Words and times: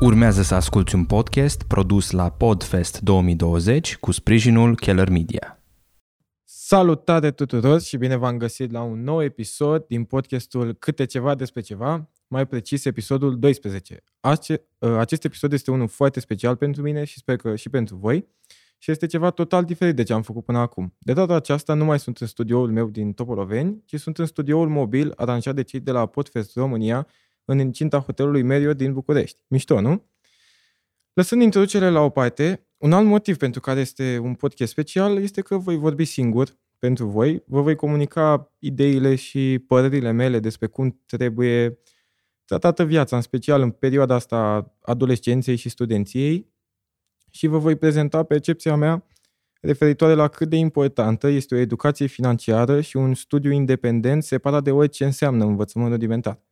Urmează 0.00 0.42
să 0.42 0.54
asculti 0.54 0.94
un 0.94 1.04
podcast 1.04 1.62
produs 1.62 2.10
la 2.10 2.30
Podfest 2.30 3.00
2020 3.00 3.96
cu 3.96 4.10
sprijinul 4.10 4.76
Keller 4.76 5.08
Media. 5.08 5.62
Salutare 6.44 7.30
tuturor 7.30 7.80
și 7.80 7.96
bine 7.96 8.16
v-am 8.16 8.36
găsit 8.36 8.70
la 8.70 8.82
un 8.82 9.02
nou 9.02 9.22
episod 9.22 9.84
din 9.88 10.04
podcastul 10.04 10.72
Câte 10.72 11.04
ceva 11.04 11.34
despre 11.34 11.60
ceva, 11.60 12.10
mai 12.26 12.46
precis 12.46 12.84
episodul 12.84 13.38
12. 13.38 14.04
Ace- 14.20 14.62
acest 14.78 15.24
episod 15.24 15.52
este 15.52 15.70
unul 15.70 15.88
foarte 15.88 16.20
special 16.20 16.56
pentru 16.56 16.82
mine 16.82 17.04
și 17.04 17.18
sper 17.18 17.36
că 17.36 17.56
și 17.56 17.68
pentru 17.68 17.96
voi 17.96 18.28
și 18.78 18.90
este 18.90 19.06
ceva 19.06 19.30
total 19.30 19.64
diferit 19.64 19.96
de 19.96 20.02
ce 20.02 20.12
am 20.12 20.22
făcut 20.22 20.44
până 20.44 20.58
acum. 20.58 20.94
De 20.98 21.12
data 21.12 21.34
aceasta 21.34 21.74
nu 21.74 21.84
mai 21.84 21.98
sunt 21.98 22.18
în 22.18 22.26
studioul 22.26 22.70
meu 22.70 22.88
din 22.88 23.12
Topoloveni, 23.12 23.82
ci 23.84 24.00
sunt 24.00 24.18
în 24.18 24.26
studioul 24.26 24.68
mobil 24.68 25.12
aranjat 25.16 25.54
de 25.54 25.62
cei 25.62 25.80
de 25.80 25.90
la 25.90 26.06
Podfest 26.06 26.56
România 26.56 27.06
în 27.44 27.58
incinta 27.58 27.98
hotelului 27.98 28.42
Merio 28.42 28.74
din 28.74 28.92
București. 28.92 29.38
Mișto, 29.46 29.80
nu? 29.80 30.10
Lăsând 31.12 31.42
introducerea 31.42 31.90
la 31.90 32.00
o 32.00 32.08
parte, 32.08 32.66
un 32.76 32.92
alt 32.92 33.06
motiv 33.06 33.36
pentru 33.36 33.60
care 33.60 33.80
este 33.80 34.18
un 34.18 34.34
podcast 34.34 34.70
special 34.70 35.18
este 35.18 35.40
că 35.40 35.56
voi 35.56 35.76
vorbi 35.76 36.04
singur 36.04 36.58
pentru 36.78 37.06
voi, 37.06 37.42
vă 37.46 37.60
voi 37.60 37.74
comunica 37.74 38.54
ideile 38.58 39.14
și 39.14 39.64
părerile 39.66 40.10
mele 40.10 40.38
despre 40.38 40.66
cum 40.66 41.02
trebuie 41.06 41.78
tratată 42.44 42.84
viața, 42.84 43.16
în 43.16 43.22
special 43.22 43.62
în 43.62 43.70
perioada 43.70 44.14
asta 44.14 44.72
adolescenței 44.80 45.56
și 45.56 45.68
studenției 45.68 46.52
și 47.38 47.46
vă 47.46 47.58
voi 47.58 47.76
prezenta 47.76 48.22
percepția 48.22 48.76
mea 48.76 49.06
referitoare 49.60 50.14
la 50.14 50.28
cât 50.28 50.48
de 50.48 50.56
importantă 50.56 51.26
este 51.28 51.54
o 51.54 51.58
educație 51.58 52.06
financiară 52.06 52.80
și 52.80 52.96
un 52.96 53.14
studiu 53.14 53.50
independent 53.50 54.22
separat 54.22 54.62
de 54.62 54.70
orice 54.70 55.04
înseamnă 55.04 55.44
învățământ 55.44 55.90
rudimentar. 55.90 56.42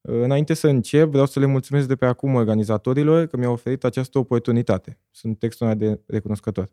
Înainte 0.00 0.54
să 0.54 0.68
încep, 0.68 1.10
vreau 1.10 1.26
să 1.26 1.40
le 1.40 1.46
mulțumesc 1.46 1.88
de 1.88 1.96
pe 1.96 2.06
acum 2.06 2.34
organizatorilor 2.34 3.26
că 3.26 3.36
mi-au 3.36 3.52
oferit 3.52 3.84
această 3.84 4.18
oportunitate. 4.18 5.00
Sunt 5.10 5.38
textul 5.38 5.76
de 5.76 6.00
recunoscător. 6.06 6.70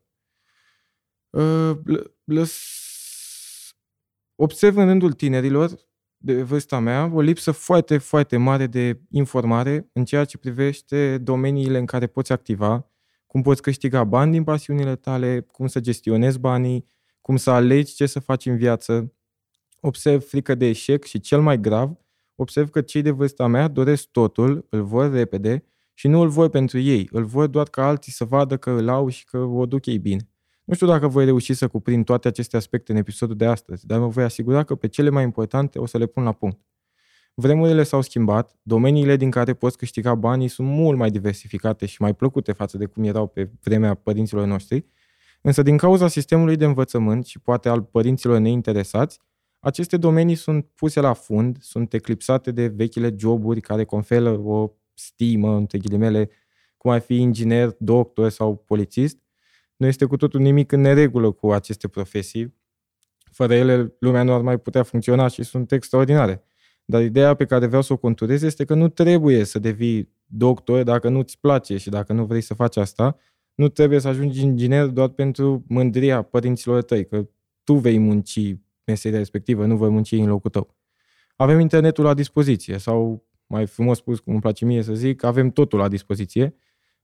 Observ 4.35 4.77
în 4.77 4.85
rândul 4.85 5.13
tinerilor 5.13 5.69
de 6.17 6.43
vârsta 6.43 6.79
mea 6.79 7.11
o 7.13 7.21
lipsă 7.21 7.51
foarte, 7.51 7.97
foarte 7.97 8.37
mare 8.37 8.67
de 8.67 9.01
informare 9.09 9.89
în 9.93 10.05
ceea 10.05 10.25
ce 10.25 10.37
privește 10.37 11.17
domeniile 11.17 11.77
în 11.77 11.85
care 11.85 12.07
poți 12.07 12.31
activa, 12.31 12.89
cum 13.27 13.41
poți 13.41 13.61
câștiga 13.61 14.03
bani 14.03 14.31
din 14.31 14.43
pasiunile 14.43 14.95
tale, 14.95 15.39
cum 15.51 15.67
să 15.67 15.79
gestionezi 15.79 16.39
banii, 16.39 16.87
cum 17.21 17.35
să 17.35 17.49
alegi 17.49 17.93
ce 17.93 18.05
să 18.05 18.19
faci 18.19 18.45
în 18.45 18.57
viață. 18.57 19.13
Observ 19.79 20.23
frică 20.23 20.55
de 20.55 20.65
eșec 20.65 21.03
și 21.03 21.19
cel 21.19 21.41
mai 21.41 21.59
grav, 21.59 21.97
observ 22.35 22.69
că 22.69 22.81
cei 22.81 23.01
de 23.01 23.11
vârsta 23.11 23.47
mea 23.47 23.67
doresc 23.67 24.07
totul, 24.07 24.67
îl 24.69 24.83
vor 24.83 25.11
repede 25.11 25.63
și 25.93 26.07
nu 26.07 26.19
îl 26.19 26.29
vor 26.29 26.49
pentru 26.49 26.79
ei, 26.79 27.09
îl 27.11 27.23
vor 27.23 27.47
doar 27.47 27.67
ca 27.67 27.87
alții 27.87 28.11
să 28.11 28.25
vadă 28.25 28.57
că 28.57 28.69
îl 28.69 28.89
au 28.89 29.09
și 29.09 29.25
că 29.25 29.37
o 29.37 29.65
duc 29.65 29.85
ei 29.85 29.97
bine. 29.97 30.29
Nu 30.63 30.73
știu 30.73 30.87
dacă 30.87 31.07
voi 31.07 31.25
reuși 31.25 31.53
să 31.53 31.67
cuprind 31.67 32.05
toate 32.05 32.27
aceste 32.27 32.57
aspecte 32.57 32.91
în 32.91 32.97
episodul 32.97 33.35
de 33.35 33.45
astăzi, 33.45 33.85
dar 33.85 33.99
mă 33.99 34.07
voi 34.07 34.23
asigura 34.23 34.63
că 34.63 34.75
pe 34.75 34.87
cele 34.87 35.09
mai 35.09 35.23
importante 35.23 35.79
o 35.79 35.85
să 35.85 35.97
le 35.97 36.05
pun 36.05 36.23
la 36.23 36.31
punct. 36.31 36.59
Vremurile 37.37 37.83
s-au 37.83 38.01
schimbat, 38.01 38.55
domeniile 38.61 39.15
din 39.15 39.31
care 39.31 39.53
poți 39.53 39.77
câștiga 39.77 40.15
banii 40.15 40.47
sunt 40.47 40.67
mult 40.67 40.97
mai 40.97 41.11
diversificate 41.11 41.85
și 41.85 42.01
mai 42.01 42.13
plăcute 42.13 42.51
față 42.51 42.77
de 42.77 42.85
cum 42.85 43.03
erau 43.03 43.27
pe 43.27 43.49
vremea 43.61 43.93
părinților 43.93 44.45
noștri, 44.45 44.85
însă 45.41 45.61
din 45.61 45.77
cauza 45.77 46.07
sistemului 46.07 46.55
de 46.55 46.65
învățământ 46.65 47.25
și 47.25 47.39
poate 47.39 47.69
al 47.69 47.83
părinților 47.83 48.37
neinteresați, 48.37 49.19
aceste 49.59 49.97
domenii 49.97 50.35
sunt 50.35 50.65
puse 50.65 50.99
la 50.99 51.13
fund, 51.13 51.57
sunt 51.61 51.93
eclipsate 51.93 52.51
de 52.51 52.67
vechile 52.67 53.15
joburi 53.17 53.61
care 53.61 53.83
conferă 53.83 54.29
o 54.29 54.71
stimă, 54.93 55.55
între 55.55 55.77
ghilimele, 55.77 56.29
cum 56.77 56.91
ar 56.91 56.99
fi 56.99 57.15
inginer, 57.15 57.75
doctor 57.79 58.29
sau 58.29 58.55
polițist. 58.55 59.17
Nu 59.75 59.85
este 59.85 60.05
cu 60.05 60.17
totul 60.17 60.39
nimic 60.39 60.71
în 60.71 60.81
neregulă 60.81 61.31
cu 61.31 61.51
aceste 61.51 61.87
profesii. 61.87 62.55
Fără 63.31 63.53
ele, 63.55 63.95
lumea 63.99 64.23
nu 64.23 64.33
ar 64.33 64.41
mai 64.41 64.57
putea 64.57 64.83
funcționa 64.83 65.27
și 65.27 65.43
sunt 65.43 65.71
extraordinare. 65.71 66.43
Dar 66.85 67.01
ideea 67.01 67.33
pe 67.33 67.45
care 67.45 67.65
vreau 67.65 67.81
să 67.81 67.93
o 67.93 67.97
conturez 67.97 68.41
este 68.41 68.65
că 68.65 68.73
nu 68.73 68.89
trebuie 68.89 69.43
să 69.43 69.59
devii 69.59 70.13
doctor 70.25 70.83
dacă 70.83 71.09
nu-ți 71.09 71.39
place 71.39 71.77
și 71.77 71.89
dacă 71.89 72.13
nu 72.13 72.25
vrei 72.25 72.41
să 72.41 72.53
faci 72.53 72.77
asta. 72.77 73.17
Nu 73.55 73.69
trebuie 73.69 73.99
să 73.99 74.07
ajungi 74.07 74.41
inginer 74.41 74.87
doar 74.87 75.07
pentru 75.07 75.63
mândria 75.67 76.21
părinților 76.21 76.81
tăi, 76.81 77.07
că 77.07 77.27
tu 77.63 77.73
vei 77.73 77.97
munci 77.97 78.55
meseria 78.83 79.17
respectivă, 79.17 79.65
nu 79.65 79.77
voi 79.77 79.89
munci 79.89 80.11
în 80.11 80.27
locul 80.27 80.49
tău. 80.49 80.75
Avem 81.35 81.59
internetul 81.59 82.03
la 82.03 82.13
dispoziție 82.13 82.77
sau, 82.77 83.25
mai 83.47 83.65
frumos 83.65 83.97
spus, 83.97 84.19
cum 84.19 84.31
îmi 84.31 84.41
place 84.41 84.65
mie 84.65 84.81
să 84.81 84.93
zic, 84.93 85.23
avem 85.23 85.49
totul 85.49 85.79
la 85.79 85.87
dispoziție. 85.87 86.55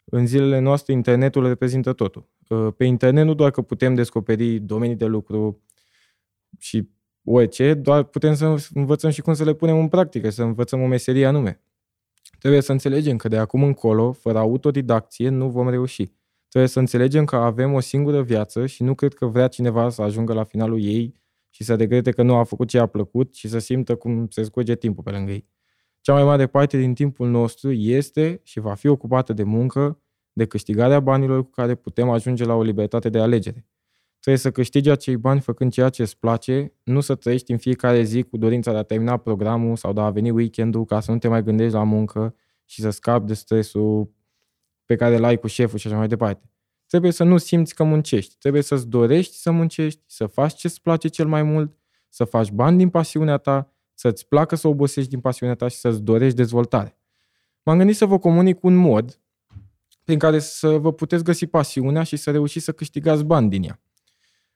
În 0.04 0.28
zilele 0.28 0.60
noastre, 0.60 0.94
internetul 0.94 1.48
reprezintă 1.48 1.94
totul. 1.94 2.30
Ă, 2.50 2.72
pe 2.72 2.86
internet 2.86 3.26
nu 3.26 3.34
doar 3.34 3.52
că 3.52 3.62
putem 3.62 3.94
descoperi 3.94 4.60
domenii 4.60 4.96
de 4.96 5.06
lucru 5.06 5.64
și 6.60 6.90
orice, 7.24 7.74
doar 7.74 8.04
putem 8.04 8.34
să 8.34 8.70
învățăm 8.74 9.10
și 9.10 9.22
cum 9.22 9.34
să 9.34 9.44
le 9.44 9.54
punem 9.54 9.80
în 9.80 9.88
practică, 9.88 10.30
să 10.30 10.44
învățăm 10.44 10.82
o 10.82 10.86
meserie 10.86 11.26
anume. 11.26 11.62
Trebuie 12.40 12.62
să 12.62 12.72
înțelegem 12.72 13.18
că 13.18 13.28
de 13.28 13.38
acum 13.38 13.64
încolo, 13.64 14.12
fără 14.12 14.38
autodidacție, 14.38 15.30
nu 15.30 15.50
vom 15.50 15.70
reuși. 15.70 16.12
Trebuie 16.48 16.70
să 16.70 16.80
înțelegem 16.80 17.26
că 17.26 17.36
avem 17.36 17.74
o 17.74 17.80
singură 17.80 18.22
viață 18.22 18.66
și 18.66 18.84
nu 18.84 18.96
cred 18.96 19.14
că 19.14 19.26
vrea 19.26 19.48
cineva 19.48 19.90
să 19.90 20.02
ajungă 20.02 20.34
la 20.34 20.44
finalul 20.44 20.84
ei 20.84 21.16
și 21.50 21.64
să 21.64 21.76
regrete 21.76 22.12
că 22.12 22.22
nu 22.24 22.36
a 22.36 22.44
făcut 22.44 22.68
ce 22.68 22.80
a 22.80 22.86
plăcut 22.86 23.36
și 23.36 23.48
să 23.48 23.60
simtă 23.60 23.96
cum 23.96 24.28
se 24.30 24.44
scurge 24.44 24.76
timpul 24.76 25.04
pe 25.04 25.12
lângă 25.12 25.32
ei. 25.32 25.48
Cea 26.02 26.14
mai 26.14 26.24
mare 26.24 26.48
parte 26.48 26.78
din 26.78 26.94
timpul 26.94 27.30
nostru 27.30 27.72
este 27.72 28.40
și 28.44 28.60
va 28.60 28.74
fi 28.74 28.88
ocupată 28.88 29.34
de 29.34 29.44
muncă, 29.44 30.02
de 30.34 30.46
câștigarea 30.46 31.00
banilor 31.00 31.44
cu 31.44 31.50
care 31.50 31.76
putem 31.76 32.10
ajunge 32.10 32.46
la 32.46 32.54
o 32.54 32.62
libertate 32.62 33.10
de 33.10 33.20
alegere. 33.20 33.71
Trebuie 34.22 34.42
să 34.42 34.52
câștigi 34.52 34.90
acei 34.90 35.18
bani 35.18 35.40
făcând 35.40 35.72
ceea 35.72 35.90
ce 35.90 36.02
îți 36.02 36.18
place, 36.18 36.74
nu 36.84 37.00
să 37.00 37.16
trăiești 37.16 37.52
în 37.52 37.58
fiecare 37.58 38.04
zi 38.04 38.24
cu 38.24 38.38
dorința 38.38 38.72
de 38.72 38.78
a 38.78 38.84
termina 38.84 39.18
programul 39.18 39.76
sau 39.76 39.94
de 39.94 40.00
a 40.00 40.10
veni 40.10 40.30
weekendul 40.30 40.86
ca 40.86 41.00
să 41.00 41.12
nu 41.12 41.18
te 41.18 41.28
mai 41.28 41.44
gândești 41.44 41.74
la 41.74 41.84
muncă 41.84 42.36
și 42.66 42.82
să 42.82 42.90
scapi 42.90 43.28
de 43.28 43.34
stresul 43.34 44.12
pe 44.86 44.96
care 44.96 45.16
îl 45.16 45.24
ai 45.24 45.38
cu 45.38 45.48
șeful 45.48 45.80
și 45.80 45.88
așa 45.88 45.98
mai 45.98 46.08
departe. 46.08 46.52
Trebuie 46.88 47.12
să 47.12 47.24
nu 47.24 47.38
simți 47.38 47.76
că 47.76 47.84
muncești. 47.84 48.36
Trebuie 48.38 48.62
să-ți 48.62 48.88
dorești 48.88 49.36
să 49.36 49.52
muncești, 49.52 50.02
să 50.06 50.26
faci 50.26 50.54
ce-ți 50.54 50.82
place 50.82 51.08
cel 51.08 51.28
mai 51.28 51.44
mult, 51.44 51.78
să 52.10 52.24
faci 52.24 52.52
bani 52.52 52.78
din 52.78 52.90
pasiunea 52.90 53.38
ta, 53.38 53.74
să-ți 53.94 54.28
placă 54.28 54.56
să 54.56 54.68
obosești 54.68 55.10
din 55.10 55.20
pasiunea 55.20 55.56
ta 55.56 55.68
și 55.68 55.78
să-ți 55.78 56.02
dorești 56.02 56.36
dezvoltare. 56.36 56.98
M-am 57.64 57.78
gândit 57.78 57.96
să 57.96 58.06
vă 58.06 58.20
comunic 58.20 58.64
un 58.64 58.76
mod 58.76 59.20
prin 60.04 60.20
care 60.20 60.40
să 60.40 60.70
vă 60.70 60.94
puteți 60.94 61.24
găsi 61.24 61.46
pasiunea 61.46 62.04
și 62.04 62.16
să 62.16 62.32
reușiți 62.32 62.66
să 62.66 62.72
câștigați 62.72 63.24
bani 63.24 63.50
din 63.50 63.64
ea. 63.64 63.82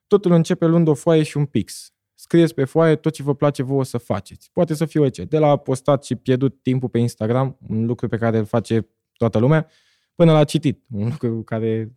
Totul 0.08 0.32
începe 0.32 0.66
luând 0.66 0.88
o 0.88 0.94
foaie 0.94 1.24
și 1.24 1.38
un 1.38 1.46
pix. 1.46 1.94
Scrieți 2.14 2.54
pe 2.54 2.64
foaie 2.64 2.96
tot 2.96 3.14
ce 3.14 3.24
vă 3.24 3.36
place 3.36 3.64
vouă 3.64 3.84
să 3.84 3.98
faceți. 3.98 4.50
Poate 4.54 4.74
să 4.74 4.86
fie 4.86 5.00
orice. 5.00 5.24
De 5.24 5.38
la 5.38 5.58
postat 5.58 6.04
și 6.04 6.16
pierdut 6.16 6.62
timpul 6.62 6.90
pe 6.90 7.00
Instagram, 7.00 7.58
un 7.68 7.86
lucru 7.86 8.08
pe 8.08 8.18
care 8.18 8.38
îl 8.38 8.46
face 8.46 8.88
toată 9.18 9.38
lumea, 9.38 9.68
până 10.16 10.32
la 10.32 10.44
citit, 10.44 10.84
un 10.92 11.08
lucru 11.10 11.44
care 11.44 11.96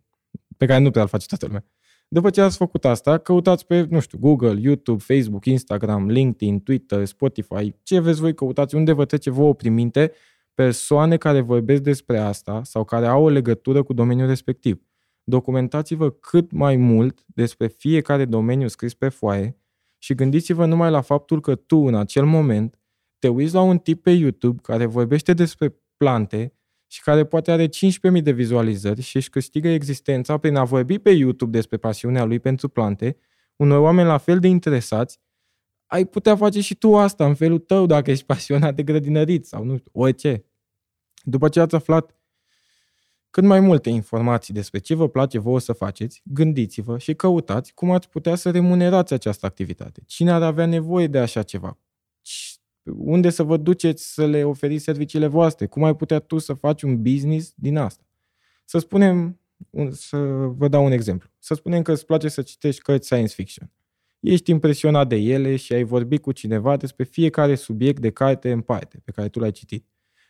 pe 0.57 0.65
care 0.65 0.79
nu 0.79 0.91
prea 0.91 1.03
îl 1.03 1.09
face 1.09 1.25
toată 1.27 1.45
lumea. 1.45 1.65
După 2.07 2.29
ce 2.29 2.41
ați 2.41 2.57
făcut 2.57 2.85
asta, 2.85 3.17
căutați 3.17 3.65
pe, 3.65 3.87
nu 3.89 3.99
știu, 3.99 4.17
Google, 4.17 4.59
YouTube, 4.61 5.03
Facebook, 5.03 5.45
Instagram, 5.45 6.09
LinkedIn, 6.09 6.61
Twitter, 6.61 7.05
Spotify, 7.05 7.75
ce 7.83 7.99
veți 7.99 8.19
voi 8.19 8.33
căutați, 8.33 8.75
unde 8.75 8.91
vă 8.91 9.05
trece 9.05 9.29
vouă 9.29 9.55
prin 9.55 9.73
minte 9.73 10.11
persoane 10.53 11.17
care 11.17 11.41
vorbesc 11.41 11.81
despre 11.81 12.17
asta 12.17 12.61
sau 12.63 12.83
care 12.83 13.05
au 13.05 13.23
o 13.23 13.29
legătură 13.29 13.83
cu 13.83 13.93
domeniul 13.93 14.27
respectiv. 14.27 14.81
Documentați-vă 15.29 16.09
cât 16.09 16.51
mai 16.51 16.75
mult 16.75 17.23
despre 17.25 17.67
fiecare 17.67 18.25
domeniu 18.25 18.67
scris 18.67 18.93
pe 18.93 19.09
foaie 19.09 19.57
și 19.97 20.15
gândiți-vă 20.15 20.65
numai 20.65 20.89
la 20.91 21.01
faptul 21.01 21.41
că 21.41 21.55
tu, 21.55 21.77
în 21.77 21.95
acel 21.95 22.25
moment, 22.25 22.79
te 23.19 23.27
uiți 23.27 23.53
la 23.53 23.61
un 23.61 23.77
tip 23.77 24.03
pe 24.03 24.11
YouTube 24.11 24.61
care 24.61 24.85
vorbește 24.85 25.33
despre 25.33 25.75
plante 25.97 26.53
și 26.87 27.01
care 27.01 27.25
poate 27.25 27.51
are 27.51 27.65
15.000 27.65 28.21
de 28.23 28.31
vizualizări 28.31 29.01
și 29.01 29.15
își 29.15 29.29
câștigă 29.29 29.67
existența 29.67 30.37
prin 30.37 30.55
a 30.55 30.63
vorbi 30.63 30.99
pe 30.99 31.09
YouTube 31.09 31.51
despre 31.51 31.77
pasiunea 31.77 32.23
lui 32.23 32.39
pentru 32.39 32.69
plante, 32.69 33.17
unor 33.55 33.79
oameni 33.79 34.07
la 34.07 34.17
fel 34.17 34.39
de 34.39 34.47
interesați, 34.47 35.19
ai 35.85 36.05
putea 36.05 36.35
face 36.35 36.61
și 36.61 36.75
tu 36.75 36.97
asta 36.97 37.25
în 37.25 37.35
felul 37.35 37.59
tău 37.59 37.85
dacă 37.85 38.11
ești 38.11 38.25
pasionat 38.25 38.75
de 38.75 38.83
grădinărit 38.83 39.45
sau 39.45 39.63
nu 39.63 39.77
știu, 39.77 39.91
orice. 39.93 40.45
După 41.23 41.49
ce 41.49 41.59
ați 41.59 41.75
aflat 41.75 42.18
cât 43.29 43.43
mai 43.43 43.59
multe 43.59 43.89
informații 43.89 44.53
despre 44.53 44.79
ce 44.79 44.95
vă 44.95 45.09
place 45.09 45.39
vouă 45.39 45.59
să 45.59 45.73
faceți, 45.73 46.21
gândiți-vă 46.25 46.97
și 46.97 47.13
căutați 47.13 47.73
cum 47.73 47.91
ați 47.91 48.09
putea 48.09 48.35
să 48.35 48.51
remunerați 48.51 49.13
această 49.13 49.45
activitate. 49.45 50.01
Cine 50.05 50.31
ar 50.31 50.41
avea 50.41 50.65
nevoie 50.65 51.07
de 51.07 51.19
așa 51.19 51.43
ceva? 51.43 51.77
unde 52.97 53.29
să 53.29 53.43
vă 53.43 53.57
duceți 53.57 54.13
să 54.13 54.25
le 54.25 54.43
oferiți 54.43 54.83
serviciile 54.83 55.27
voastre? 55.27 55.65
Cum 55.65 55.83
ai 55.83 55.95
putea 55.95 56.19
tu 56.19 56.37
să 56.37 56.53
faci 56.53 56.81
un 56.81 57.01
business 57.01 57.53
din 57.55 57.77
asta? 57.77 58.03
Să 58.65 58.77
spunem, 58.77 59.39
să 59.91 60.17
vă 60.57 60.67
dau 60.67 60.85
un 60.85 60.91
exemplu. 60.91 61.29
Să 61.39 61.53
spunem 61.53 61.81
că 61.81 61.91
îți 61.91 62.05
place 62.05 62.27
să 62.27 62.41
citești 62.41 62.81
cărți 62.81 63.05
science 63.05 63.33
fiction. 63.33 63.71
ești 64.19 64.51
impresionat 64.51 65.07
de 65.07 65.15
ele 65.15 65.55
și 65.55 65.73
ai 65.73 65.83
vorbit 65.83 66.21
cu 66.21 66.31
cineva 66.31 66.77
despre 66.77 67.03
fiecare 67.03 67.55
subiect 67.55 68.01
de 68.01 68.09
carte 68.09 68.51
în 68.51 68.61
parte 68.61 69.01
pe 69.05 69.11
care 69.11 69.29
tu 69.29 69.39
l-ai 69.39 69.51
citit. 69.51 69.85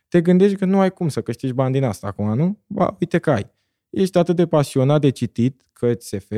Te 0.09 0.21
gândești 0.21 0.57
că 0.57 0.65
nu 0.65 0.79
ai 0.79 0.91
cum 0.91 1.09
să 1.09 1.21
câștigi 1.21 1.53
bani 1.53 1.73
din 1.73 1.83
asta 1.83 2.07
acum, 2.07 2.35
nu? 2.35 2.63
Ba, 2.67 2.97
uite 2.99 3.19
că 3.19 3.31
ai. 3.31 3.51
Ești 3.89 4.17
atât 4.17 4.35
de 4.35 4.47
pasionat 4.47 5.01
de 5.01 5.09
citit 5.09 5.67
cărți 5.73 6.07
SF, 6.07 6.31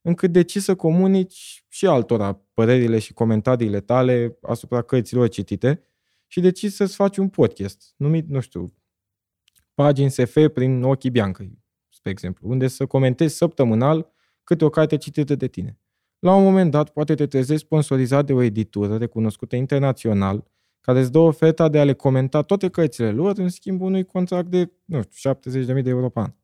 încât 0.00 0.32
decizi 0.32 0.64
să 0.64 0.74
comunici 0.74 1.64
și 1.68 1.86
altora 1.86 2.40
părerile 2.54 2.98
și 2.98 3.12
comentariile 3.12 3.80
tale 3.80 4.38
asupra 4.42 4.82
cărților 4.82 5.28
citite 5.28 5.80
și 6.26 6.40
decizi 6.40 6.76
să-ți 6.76 6.94
faci 6.94 7.16
un 7.16 7.28
podcast 7.28 7.94
numit, 7.96 8.28
nu 8.28 8.40
știu, 8.40 8.74
pagini 9.74 10.10
SF 10.10 10.36
prin 10.52 10.82
ochii 10.82 11.10
biancăi, 11.10 11.58
spre 11.88 12.10
exemplu, 12.10 12.48
unde 12.48 12.68
să 12.68 12.86
comentezi 12.86 13.36
săptămânal 13.36 14.12
câte 14.44 14.64
o 14.64 14.68
carte 14.68 14.96
citită 14.96 15.34
de 15.34 15.48
tine. 15.48 15.78
La 16.18 16.34
un 16.34 16.42
moment 16.42 16.70
dat, 16.70 16.90
poate 16.90 17.14
te 17.14 17.26
trezești 17.26 17.64
sponsorizat 17.64 18.26
de 18.26 18.32
o 18.32 18.42
editură 18.42 18.96
recunoscută 18.96 19.56
internațional, 19.56 20.50
care 20.82 21.00
îți 21.00 21.12
dă 21.12 21.18
oferta 21.18 21.68
de 21.68 21.78
a 21.78 21.84
le 21.84 21.92
comenta 21.92 22.42
toate 22.42 22.68
cărțile 22.68 23.10
lor 23.10 23.38
în 23.38 23.48
schimbul 23.48 23.86
unui 23.86 24.04
contract 24.04 24.46
de, 24.46 24.72
nu 24.84 25.02
știu, 25.02 25.32
70.000 25.74 25.82
de 25.82 25.90
euro 25.90 26.08
pe 26.08 26.20
an. 26.20 26.34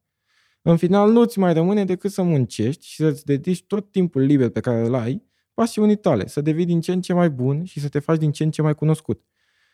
În 0.62 0.76
final, 0.76 1.11
nu-ți 1.11 1.38
mai 1.38 1.52
rămâne 1.52 1.85
decât 1.85 2.11
să 2.11 2.23
muncești 2.23 2.87
și 2.87 2.96
să-ți 2.96 3.25
dedici 3.25 3.64
tot 3.67 3.90
timpul 3.90 4.23
liber 4.23 4.49
pe 4.49 4.61
care 4.61 4.87
îl 4.87 4.94
ai 4.94 5.26
pasiunii 5.55 5.96
tale, 5.96 6.26
să 6.26 6.40
devii 6.40 6.64
din 6.64 6.81
ce 6.81 6.93
în 6.93 7.00
ce 7.00 7.12
mai 7.12 7.31
bun 7.31 7.64
și 7.64 7.81
să 7.81 7.88
te 7.88 7.99
faci 7.99 8.19
din 8.19 8.32
ce 8.32 8.44
în 8.44 8.50
ce 8.50 8.62
mai 8.62 8.75
cunoscut. 8.75 9.25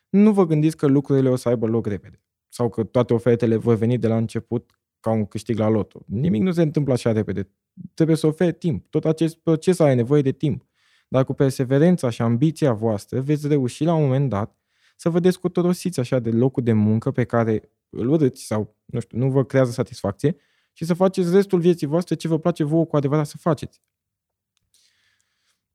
Nu 0.09 0.33
vă 0.33 0.47
gândiți 0.47 0.77
că 0.77 0.87
lucrurile 0.87 1.29
o 1.29 1.37
să 1.37 1.49
aibă 1.49 1.67
loc 1.67 1.87
repede 1.87 2.23
sau 2.49 2.69
că 2.69 2.85
toate 2.85 3.15
ofertele 3.15 3.57
vor 3.57 3.75
veni 3.75 3.99
de 3.99 4.09
la 4.09 4.17
început 4.17 4.79
ca 5.01 5.11
un 5.11 5.27
câștig 5.27 5.59
la 5.59 5.69
loto. 5.69 6.01
Nimic 6.07 6.43
nu 6.43 6.53
se 6.53 6.63
întâmplă 6.63 6.93
așa 6.93 7.13
repede. 7.13 7.51
Trebuie 7.95 8.17
să 8.17 8.27
oferi 8.27 8.53
timp. 8.53 8.87
Tot 8.91 9.05
acest 9.05 9.37
proces 9.37 9.79
are 9.79 9.95
nevoie 9.95 10.23
de 10.23 10.33
timp. 10.33 10.67
Dar 11.15 11.25
cu 11.25 11.35
perseverența 11.35 12.11
și 12.11 12.23
ambiția 12.23 12.73
voastră 12.73 13.21
veți 13.21 13.49
reuși 13.49 13.85
la 13.85 13.95
un 13.95 14.03
moment 14.03 14.29
dat 14.29 14.57
să 14.97 15.09
vă 15.09 15.21
descotorosiți 15.21 16.01
așa 16.01 16.19
de 16.19 16.31
locul 16.31 16.63
de 16.63 16.73
muncă 16.73 17.11
pe 17.11 17.25
care 17.25 17.71
îl 17.91 18.09
urâți 18.09 18.43
sau, 18.43 18.77
nu 18.85 19.01
știu, 19.01 19.19
nu 19.19 19.31
vă 19.31 19.45
creează 19.45 19.71
satisfacție 19.71 20.37
și 20.73 20.85
să 20.85 20.95
faceți 20.95 21.35
restul 21.35 21.61
vieții 21.61 21.87
voastre 21.87 22.15
ce 22.15 22.29
vă 22.29 22.39
place 22.39 22.65
vouă 22.65 22.87
cu 22.87 22.97
adevărat 22.97 23.27
să 23.27 23.37
faceți. 23.37 23.83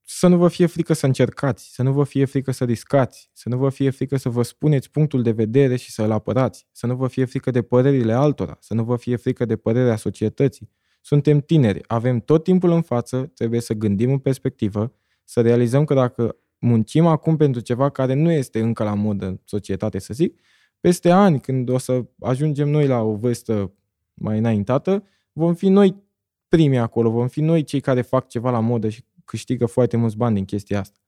Să 0.04 0.28
nu 0.28 0.38
vă 0.38 0.48
fie 0.48 0.66
frică 0.66 0.94
să 0.94 1.06
încercați, 1.06 1.74
să 1.74 1.84
nu 1.84 1.94
vă 1.94 2.04
fie 2.04 2.26
frică 2.26 2.52
să 2.52 2.64
riscați, 2.64 3.30
să 3.34 3.50
nu 3.50 3.58
vă 3.58 3.70
fie 3.70 3.90
frică 3.90 4.18
să 4.18 4.30
vă 4.30 4.44
spuneți 4.44 4.92
punctul 4.92 5.22
de 5.22 5.32
vedere 5.32 5.76
și 5.76 5.92
să-l 5.92 6.12
apărați, 6.12 6.68
să 6.72 6.88
nu 6.88 6.96
vă 6.96 7.08
fie 7.08 7.26
frică 7.26 7.52
de 7.52 7.62
părerile 7.62 8.14
altora, 8.14 8.58
să 8.60 8.74
nu 8.74 8.84
vă 8.84 8.96
fie 8.96 9.16
frică 9.16 9.46
de 9.46 9.56
părerea 9.56 9.96
societății. 9.96 10.70
Suntem 11.02 11.40
tineri, 11.40 11.82
avem 11.88 12.20
tot 12.20 12.44
timpul 12.44 12.72
în 12.72 12.82
față, 12.82 13.32
trebuie 13.36 13.62
să 13.62 13.74
gândim 13.74 14.12
în 14.12 14.20
perspectivă, 14.20 14.94
să 15.30 15.42
realizăm 15.42 15.86
că 15.86 15.94
dacă 15.94 16.36
muncim 16.60 17.06
acum 17.06 17.38
pentru 17.38 17.62
ceva 17.62 17.90
care 17.90 18.14
nu 18.14 18.32
este 18.32 18.60
încă 18.60 18.84
la 18.84 18.94
modă 18.94 19.26
în 19.26 19.40
societate, 19.46 20.00
să 20.00 20.14
zic, 20.14 20.40
peste 20.80 21.12
ani, 21.12 21.40
când 21.40 21.70
o 21.70 21.78
să 21.78 22.06
ajungem 22.20 22.70
noi 22.70 22.88
la 22.88 23.02
o 23.02 23.16
vârstă 23.16 23.74
mai 24.14 24.38
înaintată, 24.38 25.04
vom 25.32 25.54
fi 25.54 25.68
noi 25.68 26.04
primii 26.48 26.78
acolo, 26.78 27.10
vom 27.10 27.28
fi 27.28 27.42
noi 27.42 27.64
cei 27.64 27.80
care 27.80 28.02
fac 28.02 28.28
ceva 28.28 28.52
la 28.52 28.60
modă 28.60 28.90
și 28.90 29.06
câștigă 29.26 29.66
foarte 29.66 29.98
mulți 29.98 30.18
bani 30.18 30.36
din 30.36 30.46
chestia 30.46 30.80
asta. 30.80 31.00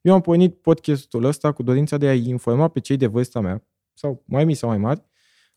Eu 0.00 0.14
am 0.14 0.20
pornit 0.20 0.54
podcastul 0.54 1.24
ăsta 1.24 1.52
cu 1.52 1.62
dorința 1.62 1.96
de 1.96 2.08
a-i 2.08 2.28
informa 2.28 2.68
pe 2.68 2.80
cei 2.80 2.96
de 2.96 3.06
vârsta 3.06 3.40
mea, 3.40 3.66
sau 3.94 4.22
mai 4.26 4.44
mici 4.44 4.56
sau 4.56 4.68
mai 4.68 4.78
mari, 4.78 5.04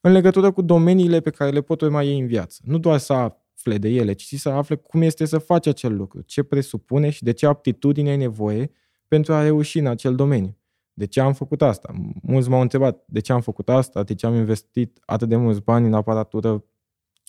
în 0.01 0.12
legătură 0.12 0.51
cu 0.51 0.62
domeniile 0.62 1.19
pe 1.19 1.29
care 1.29 1.51
le 1.51 1.62
pot 1.62 1.81
urma 1.81 2.03
ei 2.03 2.19
în 2.19 2.27
viață. 2.27 2.62
Nu 2.65 2.77
doar 2.77 2.97
să 2.97 3.13
afle 3.61 3.77
de 3.77 3.89
ele, 3.89 4.13
ci 4.13 4.35
să 4.35 4.49
afle 4.49 4.75
cum 4.75 5.01
este 5.01 5.25
să 5.25 5.37
faci 5.37 5.67
acel 5.67 5.95
lucru, 5.95 6.21
ce 6.21 6.43
presupune 6.43 7.09
și 7.09 7.23
de 7.23 7.31
ce 7.31 7.45
aptitudine 7.45 8.09
ai 8.09 8.17
nevoie 8.17 8.71
pentru 9.07 9.33
a 9.33 9.41
reuși 9.41 9.79
în 9.79 9.87
acel 9.87 10.15
domeniu. 10.15 10.57
De 10.93 11.05
ce 11.05 11.19
am 11.19 11.33
făcut 11.33 11.61
asta? 11.61 11.93
Mulți 12.21 12.49
m-au 12.49 12.61
întrebat 12.61 13.03
de 13.07 13.19
ce 13.19 13.31
am 13.31 13.41
făcut 13.41 13.69
asta, 13.69 14.03
de 14.03 14.15
ce 14.15 14.25
am 14.25 14.33
investit 14.33 14.99
atât 15.05 15.29
de 15.29 15.35
mulți 15.35 15.61
bani 15.61 15.85
în 15.85 15.93
aparatură, 15.93 16.65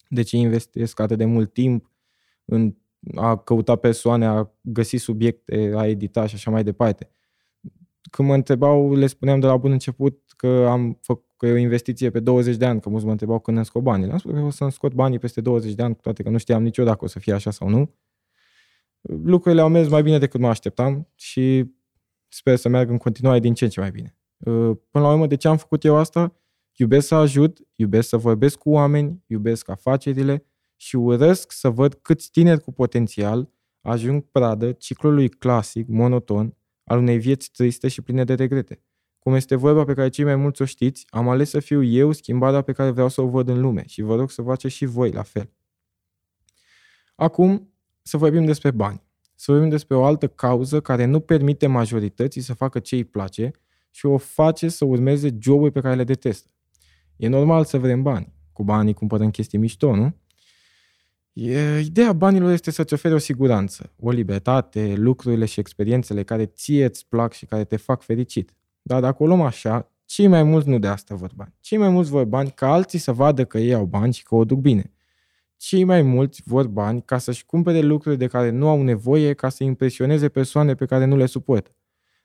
de 0.08 0.22
ce 0.22 0.36
investesc 0.36 1.00
atât 1.00 1.18
de 1.18 1.24
mult 1.24 1.52
timp 1.52 1.90
în 2.44 2.74
a 3.14 3.36
căuta 3.36 3.76
persoane, 3.76 4.26
a 4.26 4.50
găsi 4.60 4.96
subiecte, 4.96 5.72
a 5.74 5.86
edita 5.86 6.26
și 6.26 6.34
așa 6.34 6.50
mai 6.50 6.64
departe. 6.64 7.10
Când 8.10 8.28
mă 8.28 8.34
întrebau, 8.34 8.94
le 8.94 9.06
spuneam 9.06 9.40
de 9.40 9.46
la 9.46 9.56
bun 9.56 9.72
început 9.72 10.32
că 10.36 10.66
am 10.70 10.98
făcut 11.02 11.31
că 11.42 11.48
e 11.48 11.52
o 11.52 11.56
investiție 11.56 12.10
pe 12.10 12.20
20 12.20 12.56
de 12.56 12.66
ani, 12.66 12.80
că 12.80 12.88
mulți 12.88 13.04
mă 13.04 13.10
întrebau 13.10 13.38
când 13.38 13.56
îmi 13.56 13.66
scot 13.66 13.82
banii. 13.82 14.06
Le-am 14.06 14.18
spus 14.18 14.32
că 14.32 14.40
o 14.40 14.50
să-mi 14.50 14.72
scot 14.72 14.94
banii 14.94 15.18
peste 15.18 15.40
20 15.40 15.72
de 15.72 15.82
ani, 15.82 15.94
cu 15.94 16.00
toate 16.00 16.22
că 16.22 16.30
nu 16.30 16.38
știam 16.38 16.62
niciodată 16.62 16.92
dacă 16.92 17.04
o 17.04 17.08
să 17.08 17.18
fie 17.18 17.32
așa 17.32 17.50
sau 17.50 17.68
nu. 17.68 17.94
Lucrurile 19.00 19.60
au 19.60 19.68
mers 19.68 19.88
mai 19.88 20.02
bine 20.02 20.18
decât 20.18 20.40
mă 20.40 20.48
așteptam 20.48 21.08
și 21.14 21.74
sper 22.28 22.56
să 22.56 22.68
meargă 22.68 22.92
în 22.92 22.98
continuare 22.98 23.38
din 23.38 23.54
ce 23.54 23.64
în 23.64 23.70
ce 23.70 23.80
mai 23.80 23.90
bine. 23.90 24.16
Până 24.90 25.04
la 25.04 25.12
urmă, 25.12 25.26
de 25.26 25.36
ce 25.36 25.48
am 25.48 25.56
făcut 25.56 25.84
eu 25.84 25.96
asta? 25.96 26.36
Iubesc 26.76 27.06
să 27.06 27.14
ajut, 27.14 27.58
iubesc 27.74 28.08
să 28.08 28.16
vorbesc 28.16 28.58
cu 28.58 28.70
oameni, 28.70 29.22
iubesc 29.26 29.68
afacerile 29.68 30.44
și 30.76 30.96
urăsc 30.96 31.52
să 31.52 31.68
văd 31.68 31.94
câți 31.94 32.30
tineri 32.30 32.60
cu 32.60 32.72
potențial 32.72 33.50
ajung 33.80 34.24
pradă 34.30 34.72
ciclului 34.72 35.28
clasic, 35.28 35.88
monoton, 35.88 36.56
al 36.84 36.98
unei 36.98 37.18
vieți 37.18 37.50
triste 37.50 37.88
și 37.88 38.02
pline 38.02 38.24
de 38.24 38.34
regrete. 38.34 38.82
Cum 39.22 39.34
este 39.34 39.54
vorba 39.54 39.84
pe 39.84 39.94
care 39.94 40.08
cei 40.08 40.24
mai 40.24 40.36
mulți 40.36 40.62
o 40.62 40.64
știți, 40.64 41.06
am 41.10 41.28
ales 41.28 41.50
să 41.50 41.60
fiu 41.60 41.82
eu 41.82 42.12
schimbarea 42.12 42.62
pe 42.62 42.72
care 42.72 42.90
vreau 42.90 43.08
să 43.08 43.20
o 43.20 43.26
văd 43.26 43.48
în 43.48 43.60
lume 43.60 43.84
și 43.86 44.02
vă 44.02 44.14
rog 44.14 44.30
să 44.30 44.42
faceți 44.42 44.74
și 44.74 44.84
voi 44.84 45.10
la 45.10 45.22
fel. 45.22 45.50
Acum 47.14 47.72
să 48.02 48.16
vorbim 48.16 48.44
despre 48.44 48.70
bani. 48.70 49.02
Să 49.34 49.52
vorbim 49.52 49.70
despre 49.70 49.96
o 49.96 50.04
altă 50.04 50.28
cauză 50.28 50.80
care 50.80 51.04
nu 51.04 51.20
permite 51.20 51.66
majorității 51.66 52.40
să 52.40 52.54
facă 52.54 52.78
ce 52.78 52.94
îi 52.94 53.04
place 53.04 53.50
și 53.90 54.06
o 54.06 54.16
face 54.16 54.68
să 54.68 54.84
urmeze 54.84 55.36
joburi 55.40 55.72
pe 55.72 55.80
care 55.80 55.94
le 55.94 56.04
detestă. 56.04 56.48
E 57.16 57.28
normal 57.28 57.64
să 57.64 57.78
vrem 57.78 58.02
bani. 58.02 58.32
Cu 58.52 58.64
banii 58.64 58.94
cumpărăm 58.94 59.30
chestii 59.30 59.58
mișto, 59.58 59.94
nu? 59.94 60.16
E, 61.32 61.78
ideea 61.78 62.12
banilor 62.12 62.52
este 62.52 62.70
să-ți 62.70 62.94
ofere 62.94 63.14
o 63.14 63.18
siguranță, 63.18 63.92
o 64.00 64.10
libertate, 64.10 64.94
lucrurile 64.96 65.44
și 65.44 65.60
experiențele 65.60 66.22
care 66.22 66.46
ție 66.46 66.84
îți 66.84 67.06
plac 67.08 67.32
și 67.32 67.46
care 67.46 67.64
te 67.64 67.76
fac 67.76 68.02
fericit. 68.02 68.52
Dar 68.82 69.00
dacă 69.00 69.22
o 69.22 69.26
luăm 69.26 69.40
așa, 69.40 69.92
cei 70.04 70.26
mai 70.26 70.42
mulți 70.42 70.68
nu 70.68 70.78
de 70.78 70.86
asta 70.86 71.14
vor 71.14 71.30
bani. 71.34 71.54
Cei 71.60 71.78
mai 71.78 71.88
mulți 71.88 72.10
vor 72.10 72.24
bani 72.24 72.50
ca 72.50 72.72
alții 72.72 72.98
să 72.98 73.12
vadă 73.12 73.44
că 73.44 73.58
ei 73.58 73.74
au 73.74 73.84
bani 73.84 74.12
și 74.12 74.22
că 74.22 74.34
o 74.34 74.44
duc 74.44 74.58
bine. 74.58 74.92
Cei 75.56 75.84
mai 75.84 76.02
mulți 76.02 76.42
vor 76.44 76.66
bani 76.66 77.02
ca 77.02 77.18
să-și 77.18 77.46
cumpere 77.46 77.80
lucruri 77.80 78.16
de 78.16 78.26
care 78.26 78.50
nu 78.50 78.68
au 78.68 78.82
nevoie 78.82 79.32
ca 79.32 79.48
să 79.48 79.64
impresioneze 79.64 80.28
persoane 80.28 80.74
pe 80.74 80.86
care 80.86 81.04
nu 81.04 81.16
le 81.16 81.26
suportă. 81.26 81.70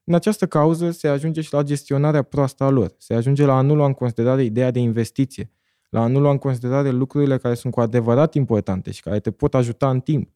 În 0.03 0.13
această 0.13 0.47
cauză 0.47 0.91
se 0.91 1.07
ajunge 1.07 1.41
și 1.41 1.53
la 1.53 1.61
gestionarea 1.61 2.21
proastă 2.21 2.63
a 2.63 2.69
lor. 2.69 2.95
Se 2.97 3.13
ajunge 3.13 3.45
la 3.45 3.57
a 3.57 3.61
nu 3.61 3.75
lua 3.75 3.85
în 3.85 3.93
considerare 3.93 4.43
ideea 4.43 4.71
de 4.71 4.79
investiție, 4.79 5.51
la 5.89 6.01
a 6.01 6.07
nu 6.07 6.19
lua 6.19 6.31
în 6.31 6.37
considerare 6.37 6.89
lucrurile 6.89 7.37
care 7.37 7.53
sunt 7.53 7.73
cu 7.73 7.79
adevărat 7.79 8.33
importante 8.33 8.91
și 8.91 9.01
care 9.01 9.19
te 9.19 9.31
pot 9.31 9.53
ajuta 9.55 9.89
în 9.89 9.99
timp. 9.99 10.31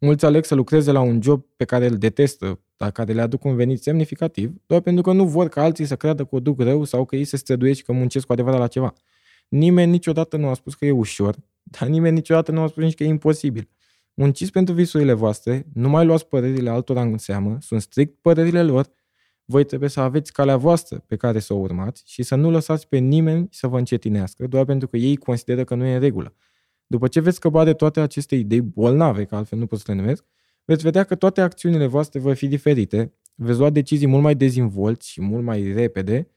Mulți 0.00 0.24
aleg 0.24 0.44
să 0.44 0.54
lucreze 0.54 0.92
la 0.92 1.00
un 1.00 1.22
job 1.22 1.44
pe 1.56 1.64
care 1.64 1.86
îl 1.86 1.96
detestă, 1.98 2.60
dar 2.82 2.90
care 2.90 3.12
le 3.12 3.20
aduc 3.20 3.44
un 3.44 3.54
venit 3.54 3.82
semnificativ, 3.82 4.52
doar 4.66 4.80
pentru 4.80 5.02
că 5.02 5.12
nu 5.12 5.24
vor 5.24 5.48
ca 5.48 5.62
alții 5.62 5.84
să 5.84 5.96
creadă 5.96 6.24
că 6.24 6.34
o 6.34 6.40
duc 6.40 6.60
rău 6.60 6.84
sau 6.84 7.04
că 7.04 7.16
ei 7.16 7.24
se 7.24 7.36
străduiesc 7.36 7.78
și 7.78 7.84
că 7.84 7.92
muncesc 7.92 8.26
cu 8.26 8.32
adevărat 8.32 8.58
la 8.58 8.66
ceva. 8.66 8.92
Nimeni 9.48 9.90
niciodată 9.90 10.36
nu 10.36 10.48
a 10.48 10.54
spus 10.54 10.74
că 10.74 10.84
e 10.84 10.90
ușor, 10.90 11.36
dar 11.78 11.88
nimeni 11.88 12.14
niciodată 12.14 12.52
nu 12.52 12.60
a 12.60 12.66
spus 12.66 12.82
nici 12.82 12.94
că 12.94 13.04
e 13.04 13.06
imposibil. 13.06 13.68
Munciți 14.14 14.52
pentru 14.52 14.74
visurile 14.74 15.12
voastre, 15.12 15.66
nu 15.74 15.88
mai 15.88 16.04
luați 16.04 16.26
părerile 16.26 16.70
altora 16.70 17.02
în 17.02 17.18
seamă, 17.18 17.56
sunt 17.60 17.80
strict 17.80 18.20
părerile 18.20 18.62
lor, 18.62 18.86
voi 19.44 19.64
trebuie 19.64 19.88
să 19.88 20.00
aveți 20.00 20.32
calea 20.32 20.56
voastră 20.56 21.04
pe 21.06 21.16
care 21.16 21.38
să 21.38 21.54
o 21.54 21.56
urmați 21.56 22.02
și 22.06 22.22
să 22.22 22.34
nu 22.34 22.50
lăsați 22.50 22.88
pe 22.88 22.98
nimeni 22.98 23.48
să 23.50 23.66
vă 23.66 23.78
încetinească 23.78 24.46
doar 24.46 24.64
pentru 24.64 24.88
că 24.88 24.96
ei 24.96 25.16
consideră 25.16 25.64
că 25.64 25.74
nu 25.74 25.84
e 25.84 25.94
în 25.94 26.00
regulă. 26.00 26.34
După 26.86 27.08
ce 27.08 27.20
veți 27.20 27.36
scăpa 27.36 27.64
de 27.64 27.72
toate 27.72 28.00
aceste 28.00 28.34
idei 28.34 28.60
bolnave, 28.60 29.24
că 29.24 29.34
altfel 29.34 29.58
nu 29.58 29.66
pot 29.66 29.78
să 29.78 29.84
le 29.86 29.94
numesc, 29.94 30.24
veți 30.64 30.82
vedea 30.82 31.04
că 31.04 31.14
toate 31.14 31.40
acțiunile 31.40 31.86
voastre 31.86 32.20
vor 32.20 32.34
fi 32.34 32.48
diferite, 32.48 33.12
veți 33.34 33.58
lua 33.58 33.70
decizii 33.70 34.06
mult 34.06 34.22
mai 34.22 34.34
dezvolți 34.34 35.10
și 35.10 35.20
mult 35.20 35.44
mai 35.44 35.72
repede, 35.72 36.28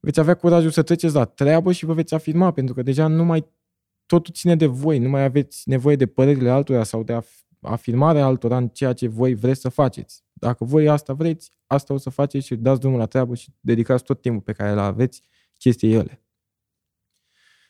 veți 0.00 0.20
avea 0.20 0.34
curajul 0.34 0.70
să 0.70 0.82
treceți 0.82 1.14
la 1.14 1.24
treabă 1.24 1.72
și 1.72 1.84
vă 1.84 1.92
veți 1.92 2.14
afirma, 2.14 2.52
pentru 2.52 2.74
că 2.74 2.82
deja 2.82 3.06
nu 3.06 3.24
mai 3.24 3.46
totul 4.06 4.34
ține 4.34 4.56
de 4.56 4.66
voi, 4.66 4.98
nu 4.98 5.08
mai 5.08 5.24
aveți 5.24 5.68
nevoie 5.68 5.96
de 5.96 6.06
părerile 6.06 6.50
altora 6.50 6.84
sau 6.84 7.02
de 7.02 7.18
afirmarea 7.60 8.24
altora 8.24 8.56
în 8.56 8.68
ceea 8.68 8.92
ce 8.92 9.08
voi 9.08 9.34
vreți 9.34 9.60
să 9.60 9.68
faceți. 9.68 10.24
Dacă 10.32 10.64
voi 10.64 10.88
asta 10.88 11.12
vreți, 11.12 11.50
asta 11.66 11.94
o 11.94 11.96
să 11.96 12.10
faceți 12.10 12.46
și 12.46 12.56
dați 12.56 12.80
drumul 12.80 12.98
la 12.98 13.06
treabă 13.06 13.34
și 13.34 13.48
dedicați 13.60 14.04
tot 14.04 14.20
timpul 14.20 14.40
pe 14.40 14.52
care 14.52 14.70
îl 14.70 14.78
aveți 14.78 15.22
chestiei 15.58 15.92
ele. 15.92 16.18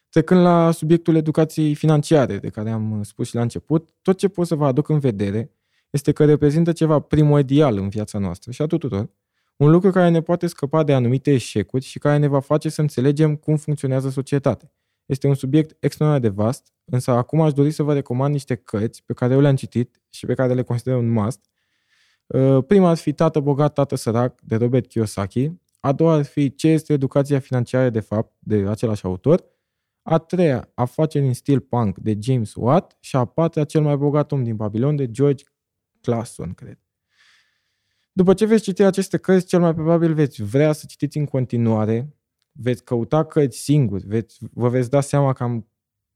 Trecând 0.08 0.40
la 0.40 0.70
subiectul 0.70 1.16
educației 1.16 1.74
financiare, 1.74 2.38
de 2.38 2.48
care 2.48 2.70
am 2.70 3.02
spus 3.02 3.28
și 3.28 3.34
la 3.34 3.40
început, 3.42 3.94
tot 4.02 4.18
ce 4.18 4.28
pot 4.28 4.46
să 4.46 4.54
vă 4.54 4.66
aduc 4.66 4.88
în 4.88 4.98
vedere 4.98 5.50
este 5.94 6.12
că 6.12 6.24
reprezintă 6.24 6.72
ceva 6.72 6.98
primordial 6.98 7.76
în 7.76 7.88
viața 7.88 8.18
noastră 8.18 8.50
și 8.50 8.62
a 8.62 8.66
tuturor, 8.66 9.10
un 9.56 9.70
lucru 9.70 9.90
care 9.90 10.08
ne 10.08 10.20
poate 10.20 10.46
scăpa 10.46 10.82
de 10.82 10.94
anumite 10.94 11.32
eșecuri 11.32 11.84
și 11.84 11.98
care 11.98 12.16
ne 12.16 12.26
va 12.26 12.40
face 12.40 12.68
să 12.68 12.80
înțelegem 12.80 13.36
cum 13.36 13.56
funcționează 13.56 14.10
societatea. 14.10 14.72
Este 15.06 15.26
un 15.26 15.34
subiect 15.34 15.76
extraordinar 15.80 16.30
de 16.30 16.42
vast, 16.42 16.72
însă 16.84 17.10
acum 17.10 17.40
aș 17.40 17.52
dori 17.52 17.70
să 17.70 17.82
vă 17.82 17.92
recomand 17.92 18.32
niște 18.32 18.54
cărți 18.54 19.02
pe 19.04 19.12
care 19.12 19.32
eu 19.32 19.40
le-am 19.40 19.56
citit 19.56 20.00
și 20.10 20.26
pe 20.26 20.34
care 20.34 20.54
le 20.54 20.62
consider 20.62 20.94
un 20.94 21.08
must 21.08 21.48
Uh, 22.26 22.64
prima 22.66 22.88
ar 22.88 22.96
fi 22.96 23.12
Tată 23.12 23.40
bogat, 23.40 23.72
tată 23.72 23.94
sărac, 23.94 24.40
de 24.40 24.56
Robert 24.56 24.86
Kiyosaki. 24.86 25.50
A 25.80 25.92
doua 25.92 26.14
ar 26.14 26.24
fi 26.24 26.54
Ce 26.54 26.68
este 26.68 26.92
educația 26.92 27.38
financiară 27.38 27.90
de 27.90 28.00
fapt, 28.00 28.34
de 28.38 28.56
același 28.68 29.04
autor. 29.04 29.44
A 30.02 30.18
treia, 30.18 30.70
Afaceri 30.74 31.26
în 31.26 31.32
stil 31.32 31.60
punk, 31.60 31.98
de 31.98 32.18
James 32.20 32.54
Watt. 32.54 32.96
Și 33.00 33.16
a 33.16 33.24
patra, 33.24 33.64
Cel 33.64 33.82
mai 33.82 33.96
bogat 33.96 34.32
om 34.32 34.44
din 34.44 34.56
Babilon, 34.56 34.96
de 34.96 35.10
George 35.10 35.44
Clason, 36.04 36.52
cred. 36.52 36.78
După 38.12 38.34
ce 38.34 38.46
veți 38.46 38.62
citi 38.62 38.82
aceste 38.82 39.16
cărți, 39.16 39.46
cel 39.46 39.60
mai 39.60 39.74
probabil 39.74 40.14
veți 40.14 40.42
vrea 40.42 40.72
să 40.72 40.84
citiți 40.88 41.18
în 41.18 41.24
continuare, 41.24 42.16
veți 42.52 42.84
căuta 42.84 43.24
cărți 43.24 43.58
singuri, 43.58 44.06
veți, 44.06 44.38
vă 44.52 44.68
veți 44.68 44.90
da 44.90 45.00
seama 45.00 45.32
cam 45.32 45.68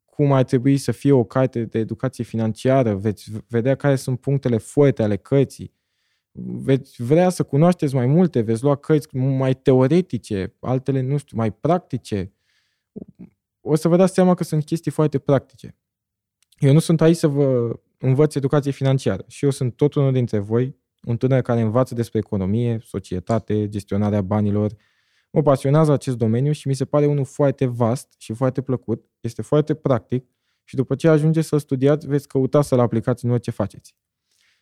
cum 0.05 0.33
ar 0.33 0.45
trebui 0.45 0.77
să 0.77 0.93
fie 0.93 1.13
o 1.13 1.25
carte 1.25 1.65
de 1.65 1.79
educație 1.79 2.25
financiară, 2.25 2.95
veți 2.95 3.31
vedea 3.49 3.75
care 3.75 3.97
sunt 3.97 4.21
punctele 4.21 4.57
forte 4.57 5.03
ale 5.03 5.17
cărții, 5.17 5.73
veți 6.41 7.03
vrea 7.03 7.29
să 7.29 7.43
cunoașteți 7.43 7.95
mai 7.95 8.07
multe, 8.07 8.41
veți 8.41 8.63
lua 8.63 8.77
cărți 8.77 9.17
mai 9.17 9.55
teoretice, 9.55 10.55
altele, 10.61 11.01
nu 11.01 11.17
știu, 11.17 11.37
mai 11.37 11.53
practice. 11.53 12.33
O 13.61 13.75
să 13.75 13.89
vă 13.89 13.97
dați 13.97 14.15
seama 14.15 14.35
că 14.35 14.45
sunt 14.45 14.65
chestii 14.65 14.91
foarte 14.91 15.19
practice. 15.19 15.77
Eu 16.59 16.73
nu 16.73 16.79
sunt 16.79 17.01
aici 17.01 17.17
să 17.17 17.27
vă 17.27 17.79
învăț 17.99 18.35
educație 18.35 18.71
financiară 18.71 19.25
și 19.29 19.45
eu 19.45 19.51
sunt 19.51 19.77
tot 19.77 19.95
unul 19.95 20.13
dintre 20.13 20.39
voi, 20.39 20.77
un 21.03 21.17
tânăr 21.17 21.41
care 21.43 21.61
învață 21.61 21.95
despre 21.95 22.19
economie, 22.19 22.81
societate, 22.85 23.69
gestionarea 23.69 24.23
banilor. 24.23 24.73
Mă 25.31 25.43
pasionează 25.43 25.93
acest 25.93 26.17
domeniu 26.17 26.53
și 26.53 26.69
mi 26.69 26.75
se 26.75 26.85
pare 26.85 27.07
unul 27.07 27.25
foarte 27.25 27.67
vast 27.67 28.15
și 28.19 28.33
foarte 28.33 28.63
plăcut, 28.63 29.05
este 29.21 29.43
foarte 29.43 29.75
practic 29.75 30.27
și 30.65 30.77
după 30.77 30.95
ce 30.95 31.09
ajungeți 31.09 31.49
să-l 31.49 31.59
studiați, 31.59 32.07
veți 32.07 32.29
căuta 32.29 32.63
să-l 32.63 32.79
aplicați 32.79 33.25
în 33.25 33.31
orice 33.31 33.51
faceți. 33.51 33.97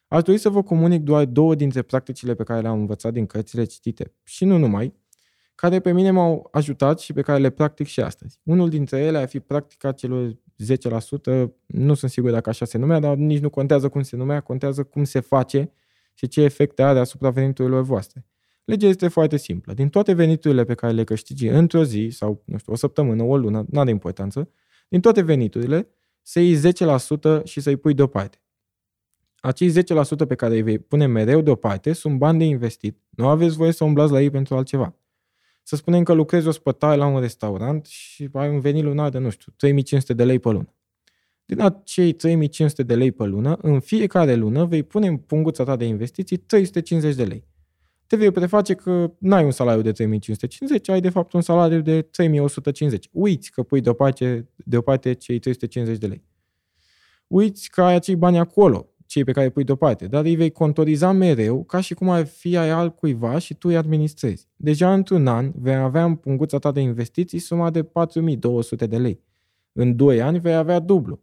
Aș 0.08 0.22
dori 0.22 0.38
să 0.38 0.48
vă 0.48 0.62
comunic 0.62 1.02
doar 1.02 1.24
două 1.24 1.54
dintre 1.54 1.82
practicile 1.82 2.34
pe 2.34 2.42
care 2.42 2.60
le-am 2.60 2.78
învățat 2.78 3.12
din 3.12 3.26
cărțile 3.26 3.64
citite 3.64 4.14
și 4.22 4.44
nu 4.44 4.58
numai, 4.58 4.94
care 5.54 5.80
pe 5.80 5.92
mine 5.92 6.10
m-au 6.10 6.48
ajutat 6.52 7.00
și 7.00 7.12
pe 7.12 7.22
care 7.22 7.38
le 7.38 7.50
practic 7.50 7.86
și 7.86 8.00
astăzi. 8.00 8.40
Unul 8.42 8.68
dintre 8.68 8.98
ele 8.98 9.18
ar 9.18 9.28
fi 9.28 9.40
practica 9.40 9.92
celor 9.92 10.36
10%, 10.62 11.46
nu 11.66 11.94
sunt 11.94 12.10
sigur 12.10 12.30
dacă 12.30 12.48
așa 12.48 12.64
se 12.64 12.78
numea, 12.78 12.98
dar 12.98 13.16
nici 13.16 13.40
nu 13.40 13.50
contează 13.50 13.88
cum 13.88 14.02
se 14.02 14.16
numea, 14.16 14.40
contează 14.40 14.84
cum 14.84 15.04
se 15.04 15.20
face 15.20 15.72
și 16.14 16.28
ce 16.28 16.42
efecte 16.42 16.82
are 16.82 16.98
asupra 16.98 17.30
veniturilor 17.30 17.82
voastre. 17.82 18.26
Legea 18.64 18.86
este 18.86 19.08
foarte 19.08 19.36
simplă. 19.36 19.72
Din 19.72 19.88
toate 19.88 20.12
veniturile 20.12 20.64
pe 20.64 20.74
care 20.74 20.92
le 20.92 21.04
câștigi 21.04 21.46
într-o 21.46 21.84
zi 21.84 22.08
sau, 22.12 22.42
nu 22.44 22.58
știu, 22.58 22.72
o 22.72 22.76
săptămână, 22.76 23.22
o 23.22 23.36
lună, 23.36 23.64
nu 23.70 23.80
are 23.80 23.90
importanță, 23.90 24.50
din 24.88 25.00
toate 25.00 25.22
veniturile, 25.22 25.88
să 26.22 26.40
iei 26.40 26.56
10% 26.56 27.42
și 27.44 27.60
să-i 27.60 27.76
pui 27.76 27.94
deoparte. 27.94 28.40
Acei 29.36 29.70
10% 29.70 29.74
pe 30.28 30.34
care 30.34 30.54
îi 30.54 30.62
vei 30.62 30.78
pune 30.78 31.06
mereu 31.06 31.40
deoparte 31.40 31.92
sunt 31.92 32.18
bani 32.18 32.38
de 32.38 32.44
investit. 32.44 32.98
Nu 33.10 33.26
aveți 33.28 33.56
voie 33.56 33.72
să 33.72 33.84
umblați 33.84 34.12
la 34.12 34.20
ei 34.20 34.30
pentru 34.30 34.56
altceva. 34.56 34.94
Să 35.68 35.76
spunem 35.76 36.02
că 36.02 36.12
lucrezi 36.12 36.46
o 36.46 36.50
spătaie 36.50 36.96
la 36.96 37.06
un 37.06 37.20
restaurant 37.20 37.86
și 37.86 38.28
ai 38.32 38.48
un 38.48 38.60
venit 38.60 38.82
lunar 38.82 39.10
de, 39.10 39.18
nu 39.18 39.30
știu, 39.30 39.52
3500 39.56 40.14
de 40.14 40.24
lei 40.24 40.38
pe 40.38 40.50
lună. 40.50 40.74
Din 41.44 41.60
acei 41.60 42.12
3500 42.12 42.82
de 42.82 42.94
lei 42.94 43.12
pe 43.12 43.24
lună, 43.24 43.58
în 43.62 43.80
fiecare 43.80 44.34
lună 44.34 44.64
vei 44.64 44.82
pune 44.82 45.06
în 45.06 45.16
punguța 45.16 45.64
ta 45.64 45.76
de 45.76 45.84
investiții 45.84 46.36
350 46.36 47.14
de 47.14 47.24
lei. 47.24 47.44
Te 48.06 48.16
vei 48.16 48.30
preface 48.30 48.74
că 48.74 49.12
n-ai 49.18 49.44
un 49.44 49.50
salariu 49.50 49.82
de 49.82 49.92
3550, 49.92 50.88
ai 50.88 51.00
de 51.00 51.10
fapt 51.10 51.32
un 51.32 51.40
salariu 51.40 51.80
de 51.80 52.02
3150. 52.02 53.08
Uiți 53.12 53.50
că 53.50 53.62
pui 53.62 53.80
deoparte, 53.80 54.48
deoparte 54.56 55.12
cei 55.12 55.38
350 55.38 56.00
de 56.00 56.06
lei. 56.06 56.24
Uiți 57.26 57.70
că 57.70 57.82
ai 57.82 57.94
acei 57.94 58.16
bani 58.16 58.38
acolo, 58.38 58.88
cei 59.06 59.24
pe 59.24 59.32
care 59.32 59.46
îi 59.46 59.52
pui 59.52 59.64
deoparte, 59.64 60.06
dar 60.06 60.24
îi 60.24 60.36
vei 60.36 60.50
contoriza 60.50 61.12
mereu 61.12 61.64
ca 61.64 61.80
și 61.80 61.94
cum 61.94 62.08
ar 62.08 62.26
fi 62.26 62.56
ai 62.56 62.70
al 62.70 62.94
cuiva 62.94 63.38
și 63.38 63.54
tu 63.54 63.68
îi 63.68 63.76
administrezi. 63.76 64.48
Deja 64.56 64.92
într-un 64.92 65.26
an 65.26 65.52
vei 65.54 65.74
avea 65.74 66.04
în 66.04 66.14
punguța 66.14 66.58
ta 66.58 66.72
de 66.72 66.80
investiții 66.80 67.38
suma 67.38 67.70
de 67.70 67.82
4200 67.82 68.86
de 68.86 68.98
lei. 68.98 69.20
În 69.72 69.96
2 69.96 70.22
ani 70.22 70.38
vei 70.38 70.54
avea 70.54 70.78
dublu. 70.78 71.20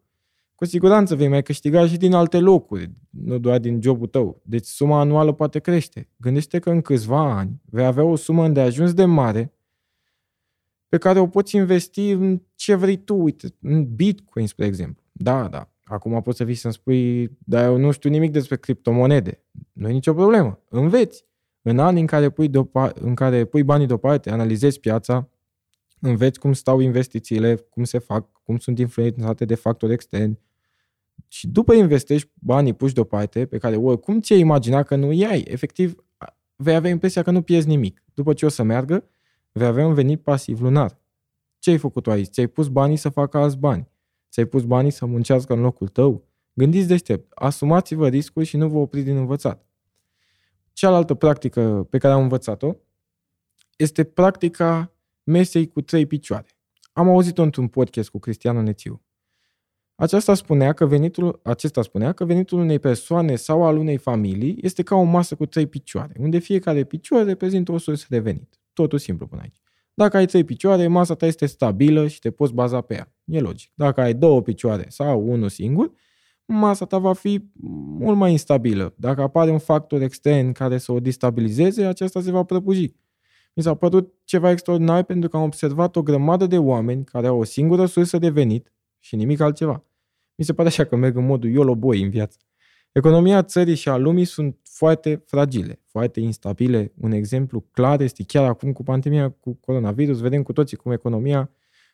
Cu 0.55 0.65
siguranță 0.65 1.15
vei 1.15 1.27
mai 1.27 1.43
câștiga 1.43 1.87
și 1.87 1.97
din 1.97 2.13
alte 2.13 2.39
locuri, 2.39 2.91
nu 3.09 3.37
doar 3.37 3.59
din 3.59 3.81
jobul 3.81 4.07
tău. 4.07 4.41
Deci 4.43 4.65
suma 4.65 4.99
anuală 4.99 5.31
poate 5.31 5.59
crește. 5.59 6.09
Gândește 6.17 6.59
că 6.59 6.69
în 6.69 6.81
câțiva 6.81 7.37
ani 7.37 7.61
vei 7.65 7.85
avea 7.85 8.03
o 8.03 8.15
sumă 8.15 8.47
de 8.47 8.59
ajuns 8.59 8.93
de 8.93 9.05
mare 9.05 9.53
pe 10.89 10.97
care 10.97 11.19
o 11.19 11.27
poți 11.27 11.55
investi 11.55 12.09
în 12.09 12.41
ce 12.55 12.75
vrei 12.75 12.97
tu, 12.97 13.15
uite, 13.15 13.55
în 13.61 13.95
Bitcoin, 13.95 14.47
spre 14.47 14.65
exemplu. 14.65 15.03
Da, 15.11 15.47
da, 15.47 15.72
Acum 15.83 16.21
poți 16.21 16.37
să 16.37 16.43
vii 16.43 16.55
să-mi 16.55 16.73
spui, 16.73 17.31
dar 17.39 17.65
eu 17.65 17.77
nu 17.77 17.91
știu 17.91 18.09
nimic 18.09 18.31
despre 18.31 18.57
criptomonede. 18.57 19.43
Nu 19.71 19.89
e 19.89 19.91
nicio 19.91 20.13
problemă. 20.13 20.59
Înveți. 20.69 21.25
În 21.61 21.79
anii 21.79 22.01
în 22.01 22.07
care 22.07 22.29
pui, 22.29 22.49
deopa- 22.49 22.93
în 22.93 23.15
care 23.15 23.45
pui 23.45 23.63
banii 23.63 23.87
deoparte, 23.87 24.29
analizezi 24.29 24.79
piața, 24.79 25.29
înveți 25.99 26.39
cum 26.39 26.53
stau 26.53 26.79
investițiile, 26.79 27.55
cum 27.55 27.83
se 27.83 27.97
fac, 27.97 28.31
cum 28.43 28.57
sunt 28.57 28.79
influențate 28.79 29.45
de 29.45 29.55
factori 29.55 29.93
externi. 29.93 30.39
Și 31.27 31.47
după 31.47 31.73
investești 31.73 32.31
banii 32.33 32.73
puși 32.73 32.93
deoparte, 32.93 33.45
pe 33.45 33.57
care 33.57 33.75
oricum 33.75 34.19
ți-ai 34.19 34.39
imagina 34.39 34.83
că 34.83 34.95
nu 34.95 35.11
i-ai, 35.11 35.43
efectiv 35.47 35.95
vei 36.55 36.75
avea 36.75 36.89
impresia 36.89 37.21
că 37.21 37.31
nu 37.31 37.41
pierzi 37.41 37.67
nimic. 37.67 38.03
După 38.13 38.33
ce 38.33 38.45
o 38.45 38.49
să 38.49 38.63
meargă, 38.63 39.09
vei 39.51 39.67
avea 39.67 39.87
un 39.87 39.93
venit 39.93 40.21
pasiv 40.21 40.61
lunar. 40.61 41.01
Ce 41.59 41.69
ai 41.69 41.77
făcut 41.77 42.03
tu 42.03 42.11
aici? 42.11 42.29
Ți-ai 42.29 42.47
pus 42.47 42.67
banii 42.67 42.95
să 42.95 43.09
facă 43.09 43.37
alți 43.37 43.57
bani. 43.57 43.91
Ți-ai 44.33 44.45
pus 44.45 44.63
banii 44.63 44.91
să 44.91 45.05
muncească 45.05 45.53
în 45.53 45.59
locul 45.59 45.87
tău? 45.87 46.27
Gândiți 46.53 46.87
deștept, 46.87 47.31
asumați-vă 47.35 48.07
riscul 48.07 48.43
și 48.43 48.57
nu 48.57 48.69
vă 48.69 48.77
opriți 48.77 49.05
din 49.05 49.17
învățat. 49.17 49.65
Cealaltă 50.71 51.13
practică 51.13 51.87
pe 51.89 51.97
care 51.97 52.13
am 52.13 52.21
învățat-o 52.21 52.75
este 53.77 54.03
practica 54.03 54.91
mesei 55.23 55.67
cu 55.67 55.81
trei 55.81 56.05
picioare. 56.05 56.47
Am 56.93 57.07
auzit-o 57.07 57.41
într-un 57.41 57.67
podcast 57.67 58.09
cu 58.09 58.19
Cristian 58.19 58.63
Nețiu. 58.63 59.01
Aceasta 59.95 60.33
spunea 60.33 60.73
că 60.73 60.85
venitul, 60.85 61.39
acesta 61.43 61.81
spunea 61.81 62.11
că 62.11 62.25
venitul 62.25 62.59
unei 62.59 62.79
persoane 62.79 63.35
sau 63.35 63.63
al 63.63 63.77
unei 63.77 63.97
familii 63.97 64.57
este 64.61 64.83
ca 64.83 64.95
o 64.95 65.03
masă 65.03 65.35
cu 65.35 65.45
trei 65.45 65.67
picioare, 65.67 66.13
unde 66.19 66.37
fiecare 66.37 66.83
picior 66.83 67.25
reprezintă 67.25 67.71
o 67.71 67.77
sursă 67.77 68.05
de 68.09 68.19
venit. 68.19 68.59
Totul 68.73 68.99
simplu 68.99 69.27
până 69.27 69.41
aici. 69.41 69.62
Dacă 69.93 70.17
ai 70.17 70.25
trei 70.25 70.43
picioare, 70.43 70.87
masa 70.87 71.15
ta 71.15 71.25
este 71.25 71.45
stabilă 71.45 72.07
și 72.07 72.19
te 72.19 72.31
poți 72.31 72.53
baza 72.53 72.81
pe 72.81 72.93
ea. 72.93 73.13
E 73.25 73.39
logic. 73.39 73.71
Dacă 73.75 74.01
ai 74.01 74.13
două 74.13 74.41
picioare 74.41 74.85
sau 74.89 75.29
unul 75.29 75.49
singur, 75.49 75.91
masa 76.45 76.85
ta 76.85 76.97
va 76.97 77.13
fi 77.13 77.43
mult 77.99 78.17
mai 78.17 78.31
instabilă. 78.31 78.93
Dacă 78.97 79.21
apare 79.21 79.51
un 79.51 79.59
factor 79.59 80.01
extern 80.01 80.51
care 80.51 80.77
să 80.77 80.91
o 80.91 80.99
destabilizeze, 80.99 81.85
aceasta 81.85 82.21
se 82.21 82.31
va 82.31 82.43
prăbuși. 82.43 82.93
Mi 83.53 83.63
s-a 83.63 83.73
părut 83.73 84.13
ceva 84.23 84.51
extraordinar 84.51 85.03
pentru 85.03 85.29
că 85.29 85.37
am 85.37 85.43
observat 85.43 85.95
o 85.95 86.01
grămadă 86.01 86.45
de 86.45 86.57
oameni 86.57 87.03
care 87.03 87.27
au 87.27 87.39
o 87.39 87.43
singură 87.43 87.85
sursă 87.85 88.17
de 88.17 88.29
venit 88.29 88.73
și 88.99 89.15
nimic 89.15 89.39
altceva. 89.39 89.83
Mi 90.35 90.45
se 90.45 90.53
pare 90.53 90.67
așa 90.67 90.83
că 90.83 90.95
merg 90.95 91.15
în 91.15 91.25
modul 91.25 91.49
YOLO 91.49 91.75
boy 91.75 92.01
în 92.01 92.09
viață. 92.09 92.37
Economia 92.91 93.43
țării 93.43 93.75
și 93.75 93.89
a 93.89 93.97
lumii 93.97 94.25
sunt 94.25 94.57
foarte 94.73 95.23
fragile, 95.25 95.81
foarte 95.87 96.19
instabile. 96.19 96.93
Un 97.01 97.11
exemplu 97.11 97.59
clar 97.71 98.01
este 98.01 98.23
chiar 98.23 98.45
acum 98.45 98.71
cu 98.71 98.83
pandemia 98.83 99.29
cu 99.29 99.53
coronavirus. 99.53 100.19
Vedem 100.19 100.43
cu 100.43 100.53
toții 100.53 100.77
cum 100.77 100.91
economia 100.91 101.51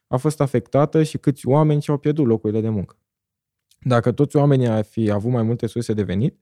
a 0.08 0.18
fost 0.18 0.42
afectată 0.42 1.04
și 1.04 1.18
câți 1.18 1.48
oameni 1.48 1.82
și-au 1.82 1.98
pierdut 1.98 2.26
locurile 2.26 2.62
de 2.62 2.70
muncă. 2.70 2.98
Dacă 3.80 4.12
toți 4.12 4.36
oamenii 4.36 4.68
ar 4.68 4.84
fi 4.84 5.12
avut 5.12 5.32
mai 5.32 5.44
multe 5.44 5.68
surse 5.68 5.94
de 5.94 6.04
venit, 6.04 6.40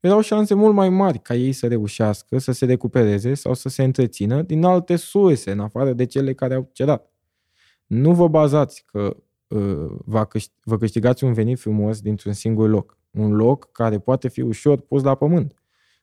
erau 0.00 0.20
șanse 0.20 0.54
mult 0.54 0.74
mai 0.74 0.88
mari 0.88 1.18
ca 1.18 1.34
ei 1.34 1.52
să 1.52 1.66
reușească 1.66 2.38
să 2.38 2.52
se 2.52 2.64
recupereze 2.64 3.34
sau 3.34 3.54
să 3.54 3.68
se 3.68 3.82
întrețină 3.82 4.42
din 4.42 4.64
alte 4.64 4.96
surse, 4.96 5.50
în 5.50 5.60
afară 5.60 5.92
de 5.92 6.06
cele 6.06 6.34
care 6.34 6.54
au 6.54 6.70
cedat. 6.72 7.12
Nu 7.86 8.14
vă 8.14 8.28
bazați 8.28 8.84
că 8.86 9.16
uh, 9.48 9.90
vă 10.64 10.76
câștigați 10.78 11.24
un 11.24 11.32
venit 11.32 11.58
frumos 11.58 12.00
dintr-un 12.00 12.32
singur 12.32 12.68
loc 12.68 12.98
un 13.10 13.32
loc 13.32 13.72
care 13.72 13.98
poate 13.98 14.28
fi 14.28 14.40
ușor 14.40 14.80
pus 14.80 15.02
la 15.02 15.14
pământ. 15.14 15.59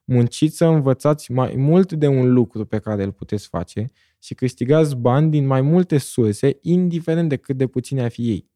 Munciți 0.09 0.57
să 0.57 0.65
învățați 0.65 1.31
mai 1.31 1.55
mult 1.55 1.93
de 1.93 2.07
un 2.07 2.33
lucru 2.33 2.65
pe 2.65 2.79
care 2.79 3.03
îl 3.03 3.11
puteți 3.11 3.47
face 3.47 3.85
și 4.19 4.33
câștigați 4.33 4.95
bani 4.95 5.31
din 5.31 5.45
mai 5.45 5.61
multe 5.61 5.97
surse, 5.97 6.57
indiferent 6.61 7.29
de 7.29 7.35
cât 7.35 7.57
de 7.57 7.67
puține 7.67 8.03
ar 8.03 8.11
fi 8.11 8.29
ei. 8.29 8.51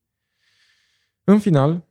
În 1.23 1.39
final, 1.39 1.87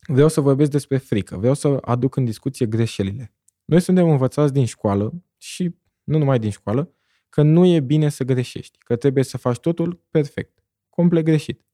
vreau 0.00 0.28
să 0.28 0.40
vorbesc 0.40 0.70
despre 0.70 0.96
frică, 0.96 1.36
vreau 1.36 1.54
să 1.54 1.78
aduc 1.80 2.16
în 2.16 2.24
discuție 2.24 2.66
greșelile. 2.66 3.34
Noi 3.64 3.80
suntem 3.80 4.08
învățați 4.08 4.52
din 4.52 4.64
școală 4.64 5.24
și 5.36 5.74
nu 6.04 6.18
numai 6.18 6.38
din 6.38 6.50
școală, 6.50 6.94
că 7.28 7.42
nu 7.42 7.66
e 7.66 7.80
bine 7.80 8.08
să 8.08 8.24
greșești, 8.24 8.78
că 8.78 8.96
trebuie 8.96 9.24
să 9.24 9.38
faci 9.38 9.58
totul 9.58 10.04
perfect, 10.10 10.64
complet 10.88 11.24
greșit. 11.24 11.67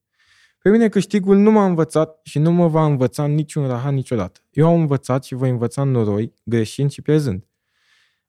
Pe 0.65 0.71
mine 0.71 0.89
câștigul 0.89 1.37
nu 1.37 1.51
m-a 1.51 1.67
învățat 1.67 2.21
și 2.23 2.39
nu 2.39 2.53
mă 2.53 2.69
va 2.69 2.85
învăța 2.85 3.27
niciun 3.27 3.67
rahat 3.67 3.93
niciodată. 3.93 4.41
Eu 4.51 4.69
am 4.69 4.81
învățat 4.81 5.25
și 5.25 5.35
voi 5.35 5.51
învăța 5.51 5.83
noroi, 5.83 6.33
greșind 6.45 6.91
și 6.91 7.03
pierzând. 7.03 7.47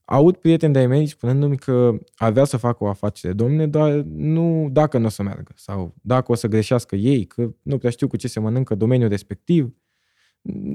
Aud 0.05 0.35
prieteni 0.37 0.73
de-ai 0.73 0.87
mei 0.87 1.07
spunându-mi 1.07 1.57
că 1.57 1.97
avea 2.15 2.43
să 2.43 2.57
facă 2.57 2.83
o 2.83 2.87
afacere, 2.87 3.33
domne, 3.33 3.67
dar 3.67 3.91
nu 4.05 4.69
dacă 4.71 4.97
nu 4.97 5.05
o 5.05 5.09
să 5.09 5.23
meargă 5.23 5.51
sau 5.55 5.95
dacă 6.01 6.31
o 6.31 6.35
să 6.35 6.47
greșească 6.47 6.95
ei, 6.95 7.25
că 7.25 7.49
nu 7.61 7.77
prea 7.77 7.91
știu 7.91 8.07
cu 8.07 8.17
ce 8.17 8.27
se 8.27 8.39
mănâncă 8.39 8.75
domeniul 8.75 9.09
respectiv. 9.09 9.75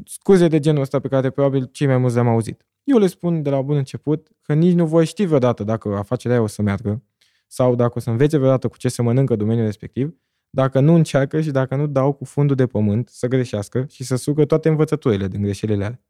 Scuze 0.05 0.49
de 0.49 0.59
genul 0.59 0.83
ăsta 0.83 1.01
pe 1.01 1.09
care 1.09 1.31
probabil 1.31 1.69
cei 1.73 1.87
mai 1.87 1.99
mulți 1.99 2.15
le-am 2.15 2.29
auzit. 2.29 2.67
eu 2.85 2.99
le 2.99 3.07
spun 3.07 3.43
de 3.43 3.51
la 3.51 3.63
bun 3.63 3.77
început 3.77 4.29
că 4.43 4.55
nici 4.55 4.75
nu 4.75 4.87
voi 4.87 5.07
ști 5.07 5.25
vreodată 5.25 5.65
dacă 5.65 5.97
afacerea 5.97 6.37
aia 6.37 6.45
o 6.45 6.49
să 6.49 6.63
meargă 6.63 7.03
sau 7.47 7.75
dacă 7.75 7.93
o 7.97 8.01
să 8.01 8.11
învețe 8.11 8.37
vreodată 8.37 8.69
cu 8.69 8.77
ce 8.77 8.89
se 8.89 9.03
mănâncă 9.03 9.37
domeniul 9.37 9.67
respectiv, 9.67 10.15
dacă 10.51 10.81
nu 10.81 10.95
încearcă 10.95 11.41
și 11.41 11.51
dacă 11.51 11.77
nu 11.77 11.87
dau 11.87 12.13
cu 12.13 12.25
fundul 12.25 12.57
de 12.57 12.67
pământ 12.67 13.09
să 13.09 13.27
greșească 13.27 13.87
și 13.89 14.05
să 14.05 14.17
sucă 14.17 14.45
toate 14.45 14.69
învățăturile 14.69 15.29
din 15.29 15.43
greșelile 15.43 15.85
alea. 15.85 16.01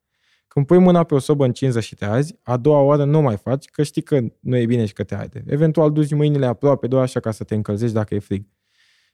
Când 0.49 0.67
pui 0.67 0.79
mâna 0.79 1.05
pe 1.05 1.15
o 1.15 1.19
sobă 1.19 1.45
în 1.45 1.53
cinză 1.53 1.81
și 1.81 1.95
te 1.95 2.05
azi, 2.05 2.39
a 2.43 2.57
doua 2.57 2.81
oară 2.81 3.05
nu 3.05 3.21
mai 3.21 3.37
faci, 3.37 3.65
că 3.65 3.83
știi 3.83 4.03
că 4.03 4.21
nu 4.41 4.57
e 4.57 4.67
bine 4.67 4.87
și 4.87 4.93
că 4.93 5.05
te 5.05 5.15
arde. 5.15 5.45
Eventual 5.47 5.93
duci 5.93 6.15
mâinile 6.15 6.47
aproape 6.47 6.87
doar 6.87 7.03
așa 7.03 7.21
ca 7.21 7.31
să 7.31 7.45
te 7.45 7.55
încălzești 7.55 7.95
dacă 7.95 8.15
e 8.15 8.19
frig. 8.19 8.47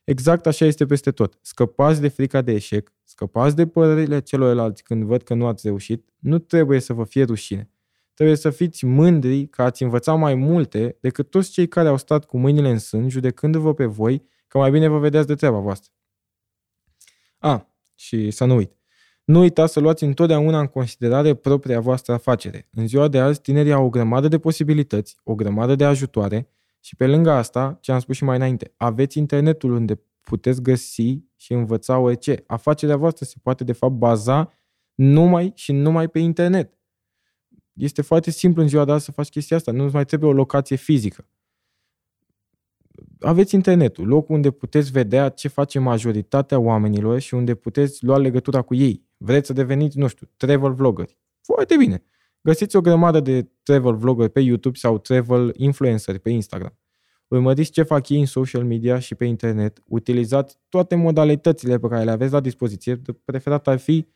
Exact 0.05 0.47
așa 0.47 0.65
este 0.65 0.87
peste 0.87 1.11
tot. 1.11 1.39
Scăpați 1.43 2.01
de 2.01 2.09
frica 2.09 2.43
de 2.43 2.53
eșec, 2.53 2.93
scăpați 3.05 3.57
de 3.57 3.67
părerile 3.67 4.21
celorlalți 4.21 4.83
când 4.83 5.05
văd 5.05 5.23
că 5.23 5.35
nu 5.35 5.47
ați 5.47 5.67
reușit, 5.67 6.09
nu 6.19 6.39
trebuie 6.39 6.81
să 6.81 6.93
vă 6.93 7.05
fie 7.05 7.25
rușine. 7.25 7.71
Trebuie 8.15 8.37
să 8.37 8.51
fiți 8.51 8.85
mândri 8.85 9.47
că 9.47 9.63
ați 9.63 9.83
învățat 9.83 10.19
mai 10.19 10.35
multe 10.35 10.97
decât 11.01 11.31
toți 11.31 11.51
cei 11.51 11.69
care 11.69 11.89
au 11.89 11.97
stat 11.97 12.25
cu 12.25 12.39
mâinile 12.39 12.71
în 12.71 12.79
sân, 12.79 13.09
judecându-vă 13.09 13.75
pe 13.75 13.85
voi 13.85 14.23
că 14.49 14.59
mai 14.59 14.71
bine 14.71 14.89
vă 14.89 14.99
vedeați 14.99 15.27
de 15.27 15.35
treaba 15.35 15.59
voastră. 15.59 15.93
A, 17.39 17.75
și 17.95 18.31
să 18.31 18.45
nu 18.45 18.55
uit. 18.55 18.73
Nu 19.25 19.39
uitați 19.39 19.73
să 19.73 19.81
luați 19.81 20.05
întotdeauna 20.05 20.61
în 20.61 20.67
considerare 20.67 21.35
propria 21.35 21.81
voastră 21.81 22.13
afacere. 22.13 22.69
În 22.73 22.87
ziua 22.87 23.09
de 23.09 23.19
azi, 23.19 23.41
tinerii 23.41 23.73
au 23.73 23.85
o 23.85 23.89
grămadă 23.89 24.29
de 24.29 24.39
posibilități, 24.39 25.17
o 25.25 25.35
grămadă 25.35 25.75
de 25.75 25.85
ajutoare 25.85 26.49
și 26.81 26.97
pe 26.97 27.07
lângă 27.07 27.31
asta, 27.31 27.79
ce 27.81 27.93
am 27.93 27.99
spus 27.99 28.17
și 28.17 28.25
mai 28.25 28.37
înainte, 28.37 28.75
aveți 28.77 29.19
internetul 29.19 29.73
unde 29.73 30.01
puteți 30.21 30.63
găsi 30.63 31.19
și 31.37 31.53
învăța 31.53 31.99
orice. 31.99 32.45
Afacerea 32.47 32.97
voastră 32.97 33.25
se 33.25 33.35
poate 33.43 33.65
de 33.65 33.73
fapt 33.73 33.93
baza 33.93 34.53
numai 34.95 35.53
și 35.55 35.73
numai 35.73 36.09
pe 36.09 36.19
internet. 36.19 36.79
Este 37.73 38.03
foarte 38.03 38.31
simplu 38.31 38.63
în 38.63 38.69
ziua 38.69 38.85
de 38.85 38.93
azi 38.93 39.05
să 39.05 39.13
faci 39.13 39.29
chestia 39.29 39.57
asta. 39.57 39.73
Nu 39.73 39.91
mai 39.93 40.05
trebuie 40.05 40.31
o 40.31 40.33
locație 40.33 40.77
fizică. 40.77 41.29
Aveți 43.27 43.55
internetul, 43.55 44.07
locul 44.07 44.35
unde 44.35 44.51
puteți 44.51 44.91
vedea 44.91 45.29
ce 45.29 45.49
face 45.49 45.79
majoritatea 45.79 46.59
oamenilor 46.59 47.19
și 47.19 47.35
unde 47.35 47.55
puteți 47.55 48.05
lua 48.05 48.19
legătura 48.19 48.63
cu 48.63 48.75
ei. 48.75 49.07
Vreți 49.17 49.47
să 49.47 49.53
deveniți, 49.53 49.99
nu 49.99 50.07
știu, 50.07 50.29
travel 50.37 50.73
vloggeri. 50.73 51.19
Foarte 51.43 51.77
bine. 51.77 52.03
Găsiți 52.41 52.77
o 52.77 52.81
grămadă 52.81 53.21
de 53.21 53.49
travel 53.63 53.97
vloggeri 53.97 54.31
pe 54.31 54.41
YouTube 54.41 54.79
sau 54.79 54.99
travel 54.99 55.53
influenceri 55.57 56.19
pe 56.19 56.31
Instagram. 56.31 56.79
Urmăriți 57.29 57.71
ce 57.71 57.83
fac 57.83 58.09
ei 58.09 58.21
în 58.21 58.27
social 58.27 58.65
media 58.65 58.99
și 58.99 59.15
pe 59.15 59.25
internet. 59.25 59.83
Utilizați 59.87 60.59
toate 60.69 60.95
modalitățile 60.95 61.79
pe 61.79 61.89
care 61.89 62.05
le 62.05 62.11
aveți 62.11 62.33
la 62.33 62.41
dispoziție. 62.41 62.95
De 62.95 63.13
preferat 63.25 63.69
ar 63.69 63.79
fi 63.79 64.07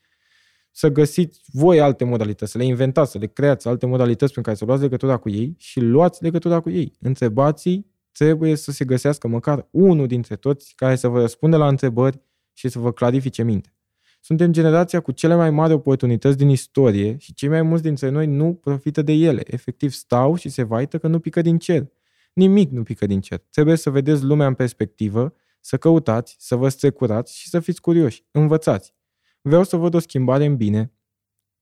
să 0.70 0.88
găsiți 0.88 1.40
voi 1.52 1.80
alte 1.80 2.04
modalități, 2.04 2.50
să 2.50 2.58
le 2.58 2.64
inventați, 2.64 3.10
să 3.10 3.18
le 3.18 3.26
creați 3.26 3.68
alte 3.68 3.86
modalități 3.86 4.30
prin 4.30 4.44
care 4.44 4.56
să 4.56 4.64
luați 4.64 4.82
legătura 4.82 5.16
cu 5.16 5.28
ei 5.28 5.54
și 5.58 5.80
luați 5.80 6.22
legătura 6.22 6.60
cu 6.60 6.70
ei. 6.70 6.92
Întrebați 7.00 7.88
trebuie 8.12 8.54
să 8.54 8.72
se 8.72 8.84
găsească 8.84 9.28
măcar 9.28 9.68
unul 9.70 10.06
dintre 10.06 10.36
toți 10.36 10.72
care 10.76 10.96
să 10.96 11.08
vă 11.08 11.20
răspundă 11.20 11.56
la 11.56 11.68
întrebări 11.68 12.20
și 12.52 12.68
să 12.68 12.78
vă 12.78 12.92
clarifice 12.92 13.42
minte. 13.42 13.74
Suntem 14.20 14.52
generația 14.52 15.00
cu 15.00 15.12
cele 15.12 15.34
mai 15.34 15.50
mari 15.50 15.72
oportunități 15.72 16.36
din 16.36 16.48
istorie 16.48 17.16
și 17.16 17.34
cei 17.34 17.48
mai 17.48 17.62
mulți 17.62 17.82
dintre 17.82 18.08
noi 18.08 18.26
nu 18.26 18.54
profită 18.54 19.02
de 19.02 19.12
ele. 19.12 19.42
Efectiv 19.46 19.90
stau 19.90 20.34
și 20.34 20.48
se 20.48 20.62
vaită 20.62 20.98
că 20.98 21.08
nu 21.08 21.20
pică 21.20 21.42
din 21.42 21.58
cer. 21.58 21.90
Nimic 22.32 22.70
nu 22.70 22.82
pică 22.82 23.06
din 23.06 23.20
cer. 23.20 23.38
Trebuie 23.50 23.76
să 23.76 23.90
vedeți 23.90 24.24
lumea 24.24 24.46
în 24.46 24.54
perspectivă, 24.54 25.34
să 25.60 25.76
căutați, 25.76 26.36
să 26.38 26.56
vă 26.56 26.68
strecurați 26.68 27.38
și 27.38 27.48
să 27.48 27.60
fiți 27.60 27.80
curioși. 27.80 28.24
Învățați. 28.30 28.94
Vreau 29.40 29.62
să 29.62 29.76
văd 29.76 29.94
o 29.94 29.98
schimbare 29.98 30.44
în 30.44 30.56
bine, 30.56 30.92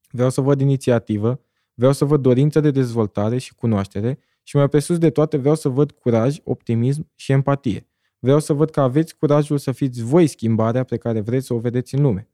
vreau 0.09 0.29
să 0.29 0.41
văd 0.41 0.61
inițiativă, 0.61 1.41
vreau 1.73 1.93
să 1.93 2.05
văd 2.05 2.21
dorință 2.21 2.59
de 2.59 2.71
dezvoltare 2.71 3.37
și 3.37 3.55
cunoaștere 3.55 4.19
și 4.43 4.55
mai 4.55 4.69
presus 4.69 4.97
de 4.97 5.09
toate 5.09 5.37
vreau 5.37 5.55
să 5.55 5.69
văd 5.69 5.91
curaj, 5.91 6.37
optimism 6.43 7.09
și 7.15 7.31
empatie. 7.31 7.87
Vreau 8.19 8.39
să 8.39 8.53
văd 8.53 8.69
că 8.69 8.81
aveți 8.81 9.17
curajul 9.17 9.57
să 9.57 9.71
fiți 9.71 10.03
voi 10.03 10.27
schimbarea 10.27 10.83
pe 10.83 10.97
care 10.97 11.19
vreți 11.19 11.45
să 11.45 11.53
o 11.53 11.59
vedeți 11.59 11.95
în 11.95 12.01
lume. 12.01 12.29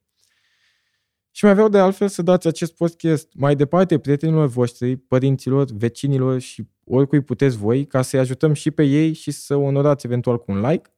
Și 1.31 1.45
mai 1.45 1.53
vreau 1.53 1.69
de 1.69 1.77
altfel 1.77 2.07
să 2.07 2.21
dați 2.21 2.47
acest 2.47 2.75
podcast 2.75 3.29
mai 3.33 3.55
departe 3.55 3.99
prietenilor 3.99 4.47
voștri, 4.47 4.95
părinților, 4.95 5.65
vecinilor 5.71 6.39
și 6.39 6.67
oricui 6.85 7.21
puteți 7.21 7.57
voi, 7.57 7.85
ca 7.85 8.01
să-i 8.01 8.19
ajutăm 8.19 8.53
și 8.53 8.71
pe 8.71 8.83
ei 8.83 9.13
și 9.13 9.31
să 9.31 9.55
onorați 9.55 10.05
eventual 10.05 10.37
cu 10.37 10.51
un 10.51 10.61
like. 10.61 10.89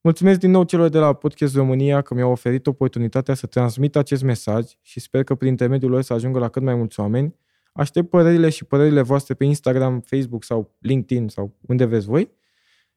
Mulțumesc 0.00 0.38
din 0.38 0.50
nou 0.50 0.64
celor 0.64 0.88
de 0.88 0.98
la 0.98 1.12
Podcast 1.12 1.54
România 1.56 2.02
că 2.02 2.14
mi-au 2.14 2.30
oferit 2.30 2.66
oportunitatea 2.66 3.34
să 3.34 3.46
transmit 3.46 3.96
acest 3.96 4.22
mesaj 4.22 4.70
și 4.80 5.00
sper 5.00 5.24
că 5.24 5.34
prin 5.34 5.50
intermediul 5.50 5.90
lor 5.90 6.02
să 6.02 6.12
ajungă 6.12 6.38
la 6.38 6.48
cât 6.48 6.62
mai 6.62 6.74
mulți 6.74 7.00
oameni. 7.00 7.34
Aștept 7.76 8.08
părerile 8.08 8.48
și 8.48 8.64
părerile 8.64 9.02
voastre 9.02 9.34
pe 9.34 9.44
Instagram, 9.44 10.00
Facebook 10.00 10.44
sau 10.44 10.74
LinkedIn 10.78 11.28
sau 11.28 11.56
unde 11.60 11.84
vreți 11.84 12.06
voi. 12.06 12.30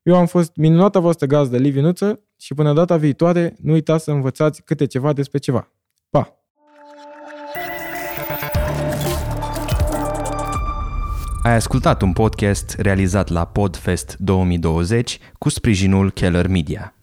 Eu 0.02 0.16
am 0.16 0.26
fost 0.26 0.56
minunata 0.56 1.00
voastră 1.00 1.26
gazdă, 1.26 1.58
Liviu 1.58 1.82
Nuță, 1.82 2.22
și 2.40 2.54
până 2.54 2.74
data 2.74 2.98
viitoare, 2.98 3.56
nu 3.62 3.72
uitați 3.72 4.04
să 4.04 4.12
învățați 4.12 4.64
câte 4.64 4.86
ceva 4.86 5.14
despre 5.14 5.38
ceva. 5.38 5.72
Pa! 6.10 6.42
Ai 11.44 11.54
ascultat 11.54 12.02
un 12.02 12.14
podcast 12.14 12.76
realizat 12.78 13.30
la 13.30 13.46
Podfest 13.46 14.16
2020 14.18 15.20
cu 15.38 15.50
sprijinul 15.50 16.12
Keller 16.12 16.48
Media. 16.48 16.97